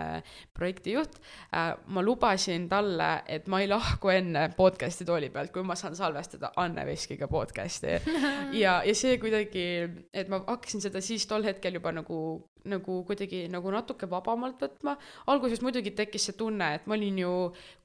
projektijuht, 0.55 1.21
äh, 1.55 1.75
ma 1.87 2.03
lubasin 2.03 2.69
talle, 2.69 3.11
et 3.29 3.49
ma 3.49 3.61
ei 3.63 3.69
lahku 3.71 4.13
enne 4.15 4.49
podcast'i 4.57 5.07
tooli 5.09 5.31
pealt, 5.35 5.53
kui 5.55 5.67
ma 5.67 5.77
saan 5.79 5.97
salvestada 5.97 6.53
Anne 6.57 6.87
Veskiga 6.87 7.29
podcast'i. 7.31 8.01
ja, 8.63 8.81
ja 8.85 8.95
see 8.95 9.19
kuidagi, 9.23 9.69
et 10.13 10.33
ma 10.33 10.43
hakkasin 10.47 10.85
seda 10.85 11.03
siis 11.05 11.27
tol 11.31 11.47
hetkel 11.47 11.81
juba 11.81 11.95
nagu 11.95 12.25
nagu 12.65 13.03
kuidagi 13.05 13.44
nagu 13.53 13.71
natuke 13.75 14.09
vabamalt 14.11 14.61
võtma. 14.63 14.97
alguses 15.27 15.63
muidugi 15.65 15.95
tekkis 15.97 16.31
see 16.31 16.39
tunne, 16.39 16.75
et 16.75 16.87
ma 16.87 16.95
olin 16.99 17.19
ju 17.19 17.33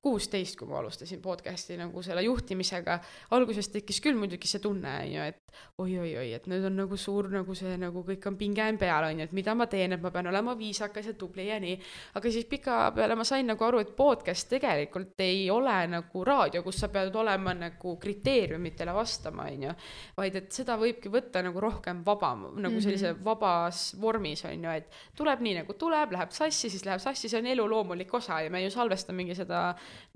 kuusteist, 0.01 0.55
kui 0.55 0.67
ma 0.67 0.77
alustasin 0.79 1.19
podcast'i 1.21 1.75
nagu 1.77 2.01
selle 2.03 2.23
juhtimisega. 2.23 2.99
alguses 3.35 3.67
tekkis 3.69 3.99
küll 4.03 4.15
muidugi 4.15 4.47
see 4.47 4.61
tunne, 4.63 4.93
on 5.03 5.11
ju, 5.11 5.25
et 5.27 5.49
oi-oi-oi, 5.79 6.31
et 6.35 6.47
nüüd 6.47 6.63
on 6.69 6.77
nagu 6.79 6.97
suur 6.99 7.27
nagu 7.31 7.55
see 7.57 7.75
nagu 7.79 8.03
kõik 8.07 8.27
on 8.29 8.37
pinge 8.39 8.63
on 8.63 8.77
peal, 8.79 9.07
on 9.09 9.19
ju, 9.19 9.27
et 9.27 9.35
mida 9.35 9.55
ma 9.55 9.67
teen, 9.71 9.95
et 9.95 10.01
ma 10.03 10.11
pean 10.13 10.29
olema 10.31 10.55
viisakas 10.59 11.09
ja 11.11 11.15
tubli 11.19 11.49
ja 11.49 11.59
nii. 11.59 11.75
aga 12.15 12.31
siis 12.31 12.47
pikapeale 12.47 13.17
ma 13.19 13.25
sain 13.27 13.47
nagu 13.49 13.65
aru, 13.67 13.81
et 13.83 13.91
podcast 13.97 14.47
tegelikult 14.53 15.19
ei 15.25 15.49
ole 15.51 15.75
nagu 15.91 16.23
raadio, 16.25 16.63
kus 16.63 16.79
sa 16.83 16.91
pead 16.93 17.15
olema 17.15 17.53
nagu 17.57 17.95
kriteeriumitele 17.99 18.95
vastama, 18.95 19.49
on 19.51 19.67
ju. 19.67 19.75
vaid 20.17 20.39
et 20.39 20.51
seda 20.55 20.77
võibki 20.79 21.11
võtta 21.11 21.43
nagu 21.43 21.59
rohkem 21.59 22.03
vabam, 22.07 22.47
nagu 22.55 22.79
sellise 22.79 23.13
mhm. 23.13 23.23
vabas 23.27 23.83
vormis, 23.99 24.45
on 24.47 24.63
ju, 24.63 24.77
et 24.79 25.01
tuleb 25.19 25.38
nii 25.43 25.55
nagu 25.61 25.75
tuleb, 25.79 26.13
läheb 26.15 26.35
sassi, 26.35 26.71
siis 26.71 26.85
läheb 26.87 27.01
sassi, 27.03 27.29
see 27.31 27.41
on 27.41 27.49
elu 27.53 27.65
loomulik 27.69 28.13
osa 28.13 28.41
ja 28.45 28.51
me 28.53 28.63
ju 28.63 28.73
salvestamegi 28.73 29.37
seda 29.37 29.69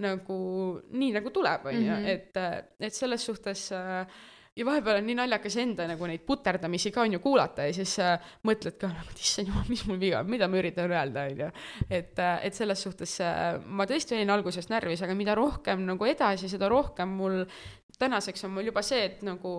nagu 0.04 0.38
nii 0.92 1.16
nagu 1.20 1.34
tuleb, 1.34 1.68
on 1.72 1.80
ju, 1.80 1.98
mhm. 1.98 2.14
et, 2.14 2.80
et 2.90 2.96
selles 2.96 3.26
suhtes 3.30 3.70
äh, 3.76 4.06
ja 4.56 4.66
vahepeal 4.66 5.00
on 5.02 5.08
nii 5.08 5.16
naljakas 5.18 5.56
enda 5.62 5.86
nagu 5.90 6.08
neid 6.10 6.24
puterdamisi 6.28 6.92
ka 6.94 7.04
on 7.08 7.16
ju 7.16 7.22
kuulata 7.24 7.66
ja 7.68 7.74
siis 7.76 7.96
äh, 8.04 8.34
mõtled 8.48 8.78
ka 8.82 8.90
nagu, 8.92 9.10
et 9.14 9.24
issand 9.24 9.50
jumal, 9.50 9.66
mis 9.72 9.86
mul 9.90 10.00
viga 10.02 10.22
mida 10.28 10.50
ma 10.50 10.60
üritan 10.62 10.92
öelda, 10.92 11.26
on 11.30 11.42
ju. 11.46 11.50
et, 11.90 12.14
äh, 12.22 12.36
et 12.48 12.58
selles 12.58 12.84
suhtes 12.86 13.16
äh, 13.26 13.58
ma 13.66 13.88
tõesti 13.90 14.18
olin 14.18 14.34
alguses 14.34 14.70
närvis, 14.70 15.02
aga 15.06 15.18
mida 15.18 15.36
rohkem 15.40 15.86
nagu 15.88 16.10
edasi, 16.10 16.52
seda 16.52 16.70
rohkem 16.72 17.18
mul 17.18 17.44
tänaseks 18.00 18.46
on 18.46 18.56
mul 18.58 18.70
juba 18.70 18.86
see, 18.86 19.02
et 19.10 19.26
nagu 19.26 19.54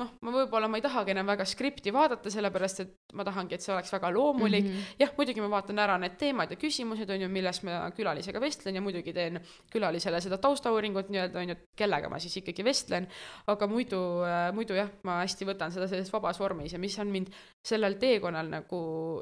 noh, 0.00 0.10
ma 0.26 0.32
võib-olla 0.34 0.66
ma 0.70 0.78
ei 0.80 0.82
tahagi 0.82 1.12
enam 1.12 1.28
väga 1.30 1.44
skripti 1.46 1.92
vaadata, 1.94 2.30
sellepärast 2.32 2.80
et 2.82 3.14
ma 3.14 3.22
tahangi, 3.26 3.54
et 3.54 3.62
see 3.62 3.70
oleks 3.74 3.92
väga 3.94 4.10
loomulik 4.10 4.64
mm. 4.64 4.72
-hmm. 4.72 4.96
jah, 5.04 5.12
muidugi 5.16 5.42
ma 5.44 5.50
vaatan 5.52 5.78
ära 5.78 5.98
need 6.02 6.16
teemad 6.18 6.50
ja 6.50 6.58
küsimused, 6.58 7.10
on 7.14 7.22
ju, 7.22 7.28
milles 7.30 7.62
ma 7.62 7.90
külalisega 7.94 8.40
vestlen 8.42 8.74
ja 8.74 8.82
muidugi 8.82 9.12
teen 9.14 9.38
külalisele 9.70 10.20
seda 10.20 10.38
taustauuringut 10.42 11.12
nii-öelda, 11.14 11.40
on 11.40 11.54
ju, 11.54 11.56
kellega 11.78 12.10
ma 12.10 12.18
siis 12.18 12.36
ikkagi 12.42 12.64
vestlen. 12.66 13.06
aga 13.46 13.66
muidu 13.70 14.00
äh,, 14.26 14.48
muidu 14.54 14.74
jah, 14.74 14.90
ma 15.02 15.20
hästi 15.22 15.46
võtan 15.46 15.70
seda 15.70 15.86
selles 15.88 16.10
vabas 16.12 16.40
vormis 16.40 16.72
ja 16.72 16.78
mis 16.78 16.98
on 16.98 17.12
mind 17.14 17.30
sellel 17.62 17.94
teekonnal 18.00 18.50
nagu, 18.50 18.80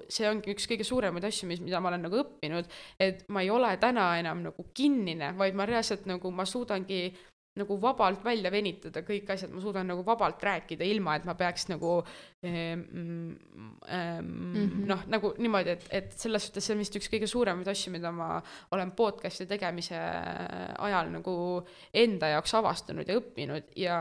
see 0.08 0.28
ongi 0.28 0.54
üks 0.56 0.66
kõige 0.70 0.84
suuremaid 0.88 1.24
asju, 1.28 1.48
mis, 1.48 1.60
mida 1.60 1.80
ma 1.80 1.92
olen 1.92 2.08
nagu 2.08 2.16
õppinud, 2.22 2.72
et 2.98 3.28
ma 3.28 3.44
ei 3.44 3.50
ole 3.50 3.76
täna 3.76 4.08
enam 4.18 4.40
nagu 4.48 4.64
kinnine, 4.74 5.34
vaid 5.36 5.54
ma 5.54 5.68
reaalselt 5.68 6.08
nagu, 6.08 6.30
ma 6.30 6.48
suudangi 6.48 7.12
nagu 7.60 7.76
vabalt 7.80 8.22
välja 8.24 8.50
venitada 8.52 9.02
kõik 9.04 9.28
asjad, 9.34 9.50
ma 9.52 9.60
suudan 9.60 9.90
nagu 9.92 10.04
vabalt 10.06 10.40
rääkida, 10.42 10.86
ilma 10.88 11.18
et 11.18 11.26
ma 11.28 11.34
peaks 11.36 11.66
nagu 11.68 11.98
ähm, 12.46 12.84
ähm, 13.88 14.20
mm 14.22 14.54
-hmm. 14.54 14.86
noh, 14.88 15.02
nagu 15.12 15.34
niimoodi, 15.38 15.74
et, 15.76 15.86
et 15.90 16.12
selles 16.16 16.46
suhtes 16.46 16.64
see 16.64 16.74
on 16.74 16.80
vist 16.80 16.96
üks 16.96 17.10
kõige 17.12 17.28
suuremaid 17.28 17.68
asju, 17.68 17.92
mida 17.92 18.12
ma 18.12 18.40
olen 18.70 18.92
podcast'i 18.96 19.46
tegemise 19.46 19.98
ajal 20.78 21.10
nagu 21.12 21.34
enda 21.92 22.32
jaoks 22.32 22.54
avastanud 22.54 23.08
ja 23.08 23.18
õppinud 23.20 23.76
ja, 23.76 23.98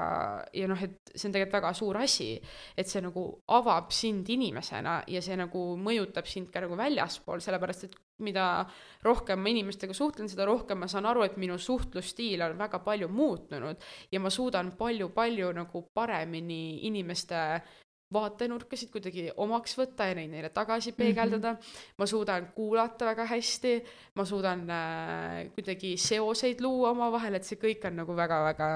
ja 0.54 0.68
noh, 0.68 0.84
et 0.84 1.12
see 1.16 1.28
on 1.28 1.34
tegelikult 1.34 1.60
väga 1.60 1.74
suur 1.74 1.98
asi, 1.98 2.42
et 2.78 2.88
see 2.88 3.02
nagu 3.02 3.26
avab 3.48 3.92
sind 3.92 4.30
inimesena 4.30 5.04
ja 5.08 5.22
see 5.22 5.36
nagu 5.36 5.76
mõjutab 5.78 6.26
sind 6.26 6.52
ka 6.52 6.64
nagu 6.64 6.78
väljaspool, 6.78 7.44
sellepärast 7.44 7.84
et 7.84 8.00
mida 8.22 8.66
rohkem 9.04 9.40
ma 9.42 9.52
inimestega 9.52 9.94
suhtlen, 9.94 10.30
seda 10.30 10.46
rohkem 10.50 10.82
ma 10.84 10.90
saan 10.92 11.10
aru, 11.10 11.26
et 11.26 11.38
minu 11.42 11.58
suhtlusstiil 11.60 12.42
on 12.46 12.58
väga 12.60 12.80
palju 12.86 13.10
muutunud 13.12 13.86
ja 14.12 14.20
ma 14.20 14.30
suudan 14.30 14.74
palju-palju 14.80 15.54
nagu 15.58 15.86
paremini 15.94 16.82
inimeste 16.88 17.40
vaatenurkasid 18.12 18.92
kuidagi 18.92 19.30
omaks 19.40 19.78
võtta 19.80 20.10
ja 20.10 20.18
neid 20.18 20.34
neile 20.34 20.50
tagasi 20.52 20.92
peegeldada 20.98 21.54
mm. 21.54 21.58
-hmm. 21.58 21.96
ma 21.98 22.06
suudan 22.06 22.52
kuulata 22.56 23.06
väga 23.06 23.26
hästi, 23.26 23.74
ma 24.16 24.26
suudan 24.26 24.68
äh, 24.70 25.52
kuidagi 25.56 25.96
seoseid 25.98 26.62
luua 26.62 26.92
omavahel, 26.92 27.40
et 27.40 27.48
see 27.48 27.60
kõik 27.62 27.88
on 27.88 28.02
nagu 28.04 28.16
väga-väga 28.16 28.70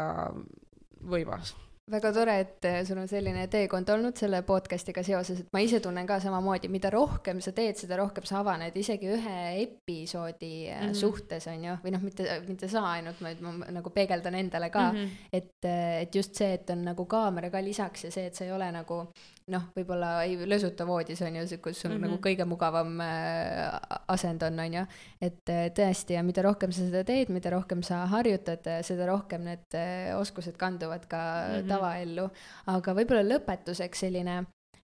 võimas 1.12 1.56
väga 1.92 2.10
tore, 2.14 2.36
et 2.42 2.66
äh, 2.66 2.80
sul 2.86 2.98
on 2.98 3.10
selline 3.10 3.44
teekond 3.52 3.90
olnud 3.94 4.18
selle 4.18 4.40
podcast'iga 4.48 5.04
seoses, 5.06 5.44
et 5.44 5.52
ma 5.54 5.62
ise 5.62 5.78
tunnen 5.84 6.08
ka 6.10 6.18
samamoodi, 6.24 6.70
mida 6.74 6.90
rohkem 6.94 7.42
sa 7.46 7.54
teed, 7.54 7.78
seda 7.78 8.00
rohkem 8.00 8.26
sa 8.26 8.40
avaned 8.42 8.74
isegi 8.82 9.12
ühe 9.14 9.36
episoodi 9.62 10.54
mm 10.66 10.80
-hmm. 10.80 10.96
suhtes, 10.98 11.46
on 11.52 11.68
ju, 11.68 11.78
või 11.84 11.94
noh, 11.94 12.02
mitte, 12.02 12.40
mitte 12.48 12.70
sa 12.72 12.88
ainult, 12.96 13.22
vaid 13.22 13.42
ma 13.46 13.54
nagu 13.78 13.94
peegeldan 13.94 14.36
endale 14.36 14.70
ka 14.74 14.92
mm, 14.92 14.98
-hmm. 14.98 15.30
et, 15.34 15.54
äh, 15.66 16.02
et 16.02 16.16
just 16.16 16.36
see, 16.36 16.54
et 16.54 16.70
on 16.70 16.82
nagu 16.86 17.06
kaamera 17.06 17.50
ka 17.50 17.62
lisaks 17.62 18.04
ja 18.04 18.12
see, 18.12 18.26
et 18.26 18.36
sa 18.36 18.46
ei 18.46 18.52
ole 18.52 18.72
nagu 18.72 19.06
noh, 19.52 19.68
võib-olla 19.76 20.10
ei 20.26 20.38
lösuta 20.50 20.88
voodis, 20.90 21.22
on 21.26 21.36
ju, 21.38 21.46
kus 21.62 21.78
sul 21.82 21.92
mm 21.92 21.98
-hmm. 21.98 22.08
nagu 22.08 22.18
kõige 22.24 22.48
mugavam 22.50 23.00
äh, 23.02 23.80
asend 24.08 24.44
on, 24.44 24.60
on 24.60 24.74
ju. 24.74 24.86
et 25.22 25.50
äh, 25.50 25.70
tõesti, 25.70 26.18
ja 26.18 26.24
mida 26.24 26.42
rohkem 26.42 26.72
sa 26.72 26.82
seda 26.86 27.04
teed, 27.04 27.30
mida 27.30 27.50
rohkem 27.54 27.84
sa 27.84 28.06
harjutad, 28.10 28.66
seda 28.82 29.06
rohkem 29.06 29.44
need 29.46 29.78
äh, 29.78 30.18
oskused 30.18 30.58
kanduvad 30.58 31.06
ka 31.08 31.18
mm 31.18 31.54
-hmm. 31.54 31.68
tavaellu. 31.70 32.30
aga 32.66 32.94
võib-olla 32.94 33.24
lõpetuseks 33.24 34.00
selline 34.00 34.38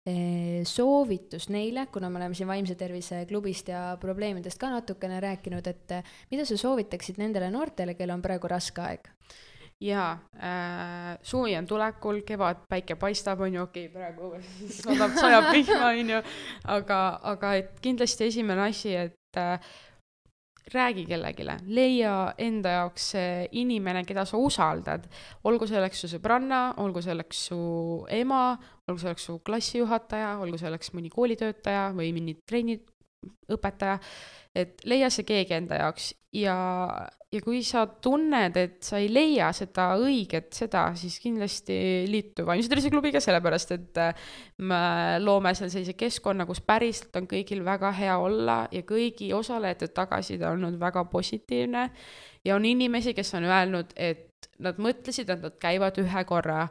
äh, 0.09 0.65
soovitus 0.65 1.49
neile, 1.49 1.87
kuna 1.93 2.11
me 2.11 2.17
oleme 2.17 2.35
siin 2.35 2.49
Vaimse 2.49 2.75
Tervise 2.75 3.27
klubist 3.27 3.69
ja 3.69 3.99
probleemidest 4.01 4.59
ka 4.59 4.71
natukene 4.71 5.21
rääkinud, 5.21 5.67
et 5.67 5.93
äh, 5.93 6.05
mida 6.31 6.45
sa 6.45 6.57
soovitaksid 6.57 7.19
nendele 7.19 7.51
noortele, 7.51 7.95
kellel 7.95 8.15
on 8.15 8.23
praegu 8.23 8.49
raske 8.49 8.81
aeg? 8.81 9.13
Jaa 9.81 10.13
äh,, 10.41 11.19
suvi 11.23 11.57
on 11.57 11.67
tulekul, 11.67 12.23
kevad, 12.27 12.65
päike 12.69 12.97
paistab, 12.97 13.41
on 13.45 13.55
ju, 13.55 13.63
okei 13.63 13.87
okay,, 13.87 13.93
praegu 13.93 14.33
sadab, 14.81 15.19
sajab 15.21 15.51
vihma, 15.53 15.91
on 15.91 16.15
ju, 16.15 16.23
aga, 16.77 17.01
aga 17.35 17.53
et 17.61 17.77
kindlasti 17.85 18.31
esimene 18.31 18.65
asi, 18.71 18.95
et 18.97 19.41
äh, 19.41 19.61
räägi 20.73 21.05
kellelegi, 21.07 21.45
leia 21.71 22.15
enda 22.43 22.73
jaoks 22.81 23.11
see 23.13 23.45
inimene, 23.61 24.03
keda 24.09 24.25
sa 24.27 24.41
usaldad, 24.41 25.05
olgu 25.47 25.69
selleks 25.71 26.03
su 26.03 26.11
sõbranna, 26.11 26.63
olgu 26.83 27.03
selleks 27.05 27.45
su 27.51 27.61
ema, 28.11 28.57
olgu 28.89 29.05
selleks 29.05 29.29
su 29.29 29.39
klassijuhataja, 29.47 30.37
olgu 30.43 30.59
selleks 30.59 30.91
mõni 30.97 31.13
koolitöötaja 31.13 31.91
või 31.95 32.11
mõni 32.17 32.35
trenniõpetaja, 33.27 33.99
et 34.57 34.81
leia 34.89 35.11
see 35.13 35.27
keegi 35.29 35.57
enda 35.59 35.81
jaoks 35.83 36.13
ja, 36.37 36.57
ja 37.33 37.41
kui 37.45 37.61
sa 37.67 37.85
tunned, 38.03 38.57
et 38.57 38.79
sa 38.85 39.01
ei 39.01 39.09
leia 39.13 39.51
seda 39.57 39.89
õiget 40.01 40.55
seda, 40.57 40.89
siis 40.99 41.19
kindlasti 41.23 41.77
liitu 42.11 42.47
Vaimse 42.47 42.71
Tervise 42.71 42.91
Klubiga, 42.93 43.21
sellepärast 43.23 43.75
et 43.77 44.01
äh, 44.03 44.29
me 44.59 44.81
loome 45.23 45.55
seal 45.57 45.73
sellise 45.73 45.97
keskkonna, 45.99 46.47
kus 46.49 46.63
päriselt 46.65 47.17
on 47.21 47.29
kõigil 47.31 47.65
väga 47.67 47.93
hea 47.97 48.17
olla 48.21 48.63
ja 48.73 48.85
kõigi 48.89 49.33
osalejate 49.37 49.91
tagasiside 49.97 50.49
on 50.49 50.65
olnud 50.65 50.81
väga 50.81 51.05
positiivne. 51.13 51.91
ja 52.45 52.57
on 52.57 52.65
inimesi, 52.65 53.15
kes 53.15 53.35
on 53.35 53.45
öelnud, 53.45 53.93
et 53.97 54.51
nad 54.63 54.79
mõtlesid, 54.79 55.31
et 55.31 55.43
nad 55.43 55.57
käivad 55.61 55.99
ühe 56.01 56.25
korra 56.25 56.69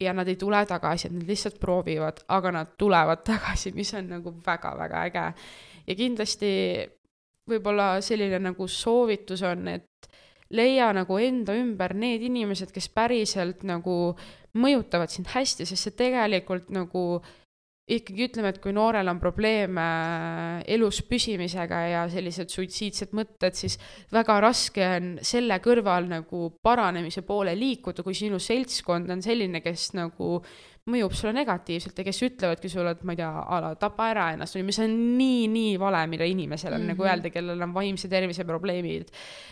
ja 0.00 0.14
nad 0.16 0.28
ei 0.28 0.36
tule 0.40 0.62
tagasi, 0.66 1.08
et 1.08 1.14
nad 1.14 1.28
lihtsalt 1.28 1.58
proovivad, 1.60 2.24
aga 2.28 2.52
nad 2.54 2.72
tulevad 2.78 3.24
tagasi, 3.32 3.74
mis 3.76 3.92
on 3.94 4.08
nagu 4.16 4.34
väga-väga 4.46 5.04
äge. 5.10 5.26
ja 5.86 5.94
kindlasti 5.96 6.50
võib-olla 7.50 8.00
selline 8.04 8.38
nagu 8.38 8.68
soovitus 8.68 9.42
on, 9.42 9.68
et 9.68 10.10
leia 10.50 10.90
nagu 10.94 11.18
enda 11.18 11.54
ümber 11.58 11.94
need 11.94 12.22
inimesed, 12.26 12.72
kes 12.74 12.88
päriselt 12.94 13.64
nagu 13.66 14.14
mõjutavad 14.58 15.12
sind 15.12 15.30
hästi, 15.30 15.66
sest 15.66 15.88
see 15.88 15.96
tegelikult 15.98 16.70
nagu 16.74 17.04
ikkagi 17.96 18.26
ütleme, 18.28 18.52
et 18.52 18.60
kui 18.62 18.72
noorel 18.76 19.10
on 19.10 19.20
probleeme 19.22 19.84
elus 20.70 21.00
püsimisega 21.08 21.80
ja 21.90 22.02
sellised 22.12 22.52
suitsiidsed 22.52 23.14
mõtted, 23.16 23.56
siis 23.58 23.78
väga 24.14 24.38
raske 24.44 24.86
on 24.96 25.12
selle 25.26 25.58
kõrval 25.64 26.10
nagu 26.10 26.46
paranemise 26.62 27.24
poole 27.26 27.56
liikuda, 27.58 28.04
kui 28.06 28.16
sinu 28.16 28.40
seltskond 28.42 29.10
on 29.10 29.24
selline, 29.24 29.62
kes 29.64 29.90
nagu 29.98 30.38
mõjub 30.90 31.12
sulle 31.14 31.34
negatiivselt 31.36 31.98
ja 31.98 32.04
kes 32.06 32.22
ütlevadki 32.24 32.70
sulle, 32.72 32.94
et 32.96 33.02
ma 33.06 33.14
ei 33.14 33.20
tea, 33.20 33.28
a 33.28 33.58
la 33.62 33.74
tapa 33.78 34.08
ära 34.10 34.30
ennast 34.34 34.56
või 34.56 34.64
mis 34.70 34.80
on 34.82 34.94
nii, 35.18 35.44
nii 35.52 35.74
vale, 35.80 36.00
mida 36.10 36.26
inimesele 36.26 36.74
on 36.74 36.80
mm 36.80 36.84
-hmm. 36.84 36.94
nagu 36.94 37.02
mhm. 37.04 37.10
öelda, 37.10 37.30
kellel 37.34 37.62
on 37.66 37.74
vaimse 37.74 38.08
tervise 38.08 38.44
probleemid. 38.44 39.10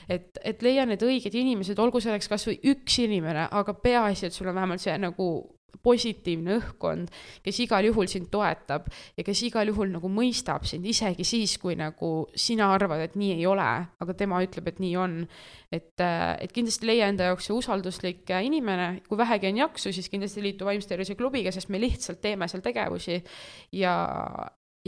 et, 0.08 0.38
et 0.44 0.62
leia 0.62 0.86
need 0.86 1.02
õiged 1.02 1.34
inimesed, 1.34 1.78
olgu 1.78 2.00
selleks 2.00 2.28
kasvõi 2.28 2.58
üks 2.64 2.98
inimene, 3.04 3.48
aga 3.50 3.74
peaasi, 3.74 4.26
et 4.26 4.32
sul 4.32 4.48
on 4.48 4.54
vähemalt 4.54 4.80
see 4.80 4.98
nagu 4.98 5.57
positiivne 5.82 6.56
õhkkond, 6.58 7.12
kes 7.44 7.60
igal 7.64 7.86
juhul 7.88 8.08
sind 8.10 8.28
toetab 8.32 8.88
ja 9.16 9.24
kes 9.26 9.42
igal 9.46 9.68
juhul 9.70 9.92
nagu 9.92 10.10
mõistab 10.12 10.66
sind, 10.68 10.86
isegi 10.88 11.26
siis, 11.26 11.56
kui 11.60 11.76
nagu 11.78 12.28
sina 12.38 12.70
arvad, 12.74 13.04
et 13.04 13.16
nii 13.18 13.36
ei 13.36 13.46
ole, 13.48 13.68
aga 14.00 14.16
tema 14.18 14.40
ütleb, 14.44 14.72
et 14.72 14.82
nii 14.82 14.96
on. 14.98 15.20
et, 15.72 16.00
äh, 16.00 16.34
et 16.40 16.52
kindlasti 16.52 16.86
leia 16.88 17.10
enda 17.12 17.26
jaoks 17.28 17.44
see 17.44 17.52
usalduslik 17.52 18.30
äh, 18.32 18.46
inimene, 18.46 19.02
kui 19.04 19.18
vähegi 19.20 19.50
on 19.50 19.58
jaksu, 19.60 19.92
siis 19.92 20.08
kindlasti 20.08 20.40
liitu 20.42 20.64
Vaimse 20.64 20.88
Tervise 20.88 21.14
klubiga, 21.14 21.52
sest 21.52 21.68
me 21.68 21.80
lihtsalt 21.80 22.22
teeme 22.24 22.48
seal 22.48 22.64
tegevusi 22.64 23.18
ja, 23.76 23.92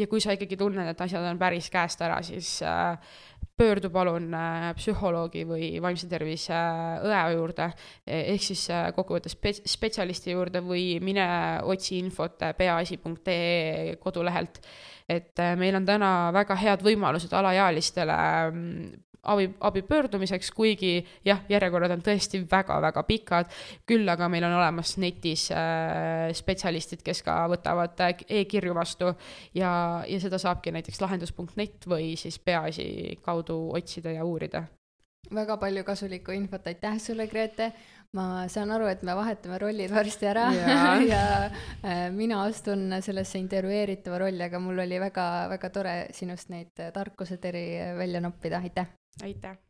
ja 0.01 0.07
kui 0.09 0.23
sa 0.25 0.33
ikkagi 0.33 0.57
tunned, 0.57 0.89
et 0.89 1.05
asjad 1.05 1.27
on 1.29 1.39
päris 1.41 1.69
käest 1.71 2.01
ära, 2.01 2.23
siis 2.25 2.63
äh, 2.65 2.97
pöördu 3.61 3.91
palun 3.93 4.31
äh, 4.35 4.71
psühholoogi 4.79 5.45
või 5.49 5.67
vaimse 5.83 6.09
tervise 6.09 6.55
äh, 6.57 7.03
õe 7.05 7.21
juurde, 7.35 7.69
e-, 8.07 8.23
ehk 8.35 8.47
siis 8.47 8.65
äh, 8.73 8.89
kokkuvõttes 8.97 9.37
spe-, 9.37 9.61
spetsialisti 9.69 10.33
juurde 10.33 10.63
või 10.65 10.95
mine 11.05 11.27
otsi 11.69 11.99
infot 12.01 12.41
peaasi.ee 12.57 13.99
kodulehelt. 14.01 14.63
et 15.11 15.41
meil 15.59 15.75
on 15.75 15.87
täna 15.87 16.09
väga 16.33 16.55
head 16.55 16.85
võimalused 16.87 17.33
alaealistele 17.35 18.19
mm, 18.53 18.91
abi, 19.23 19.51
abi 19.61 19.83
pöördumiseks, 19.83 20.51
kuigi 20.57 21.01
jah, 21.25 21.43
järjekorrad 21.49 21.95
on 21.95 22.03
tõesti 22.05 22.43
väga-väga 22.51 23.05
pikad, 23.09 23.53
küll 23.89 24.09
aga 24.09 24.29
meil 24.33 24.47
on 24.49 24.57
olemas 24.59 24.97
netis 25.03 25.49
äh, 25.55 26.31
spetsialistid, 26.37 27.05
kes 27.07 27.23
ka 27.27 27.43
võtavad 27.53 28.01
äh, 28.07 28.25
e-kirju 28.41 28.75
vastu 28.77 29.13
ja, 29.55 29.71
ja 30.09 30.21
seda 30.23 30.41
saabki 30.41 30.75
näiteks 30.75 31.01
lahendus.net 31.03 31.89
või 31.91 32.15
siis 32.21 32.39
Peaasi 32.41 33.21
kaudu 33.25 33.63
otsida 33.77 34.15
ja 34.17 34.25
uurida. 34.25 34.65
väga 35.35 35.57
palju 35.57 35.85
kasulikku 35.85 36.33
infot, 36.33 36.67
aitäh 36.67 36.99
sulle, 36.99 37.27
Grete! 37.27 37.73
Ma 38.11 38.49
saan 38.51 38.73
aru, 38.75 38.89
et 38.91 39.05
me 39.07 39.15
vahetame 39.15 39.61
rollid 39.63 39.93
varsti 39.95 40.27
ära 40.27 40.49
ja, 40.51 40.79
ja 41.13 41.21
äh, 41.47 42.09
mina 42.11 42.41
astun 42.43 42.89
sellesse 42.99 43.39
intervjueeritava 43.39 44.19
rolli, 44.25 44.43
aga 44.49 44.59
mul 44.59 44.83
oli 44.83 44.99
väga-väga 44.99 45.71
tore 45.71 45.95
sinust 46.17 46.51
neid 46.51 46.89
tarkuseteri 46.97 47.95
välja 48.01 48.25
noppida, 48.25 48.59
aitäh! 48.59 48.91
Aitäh! 49.23 49.70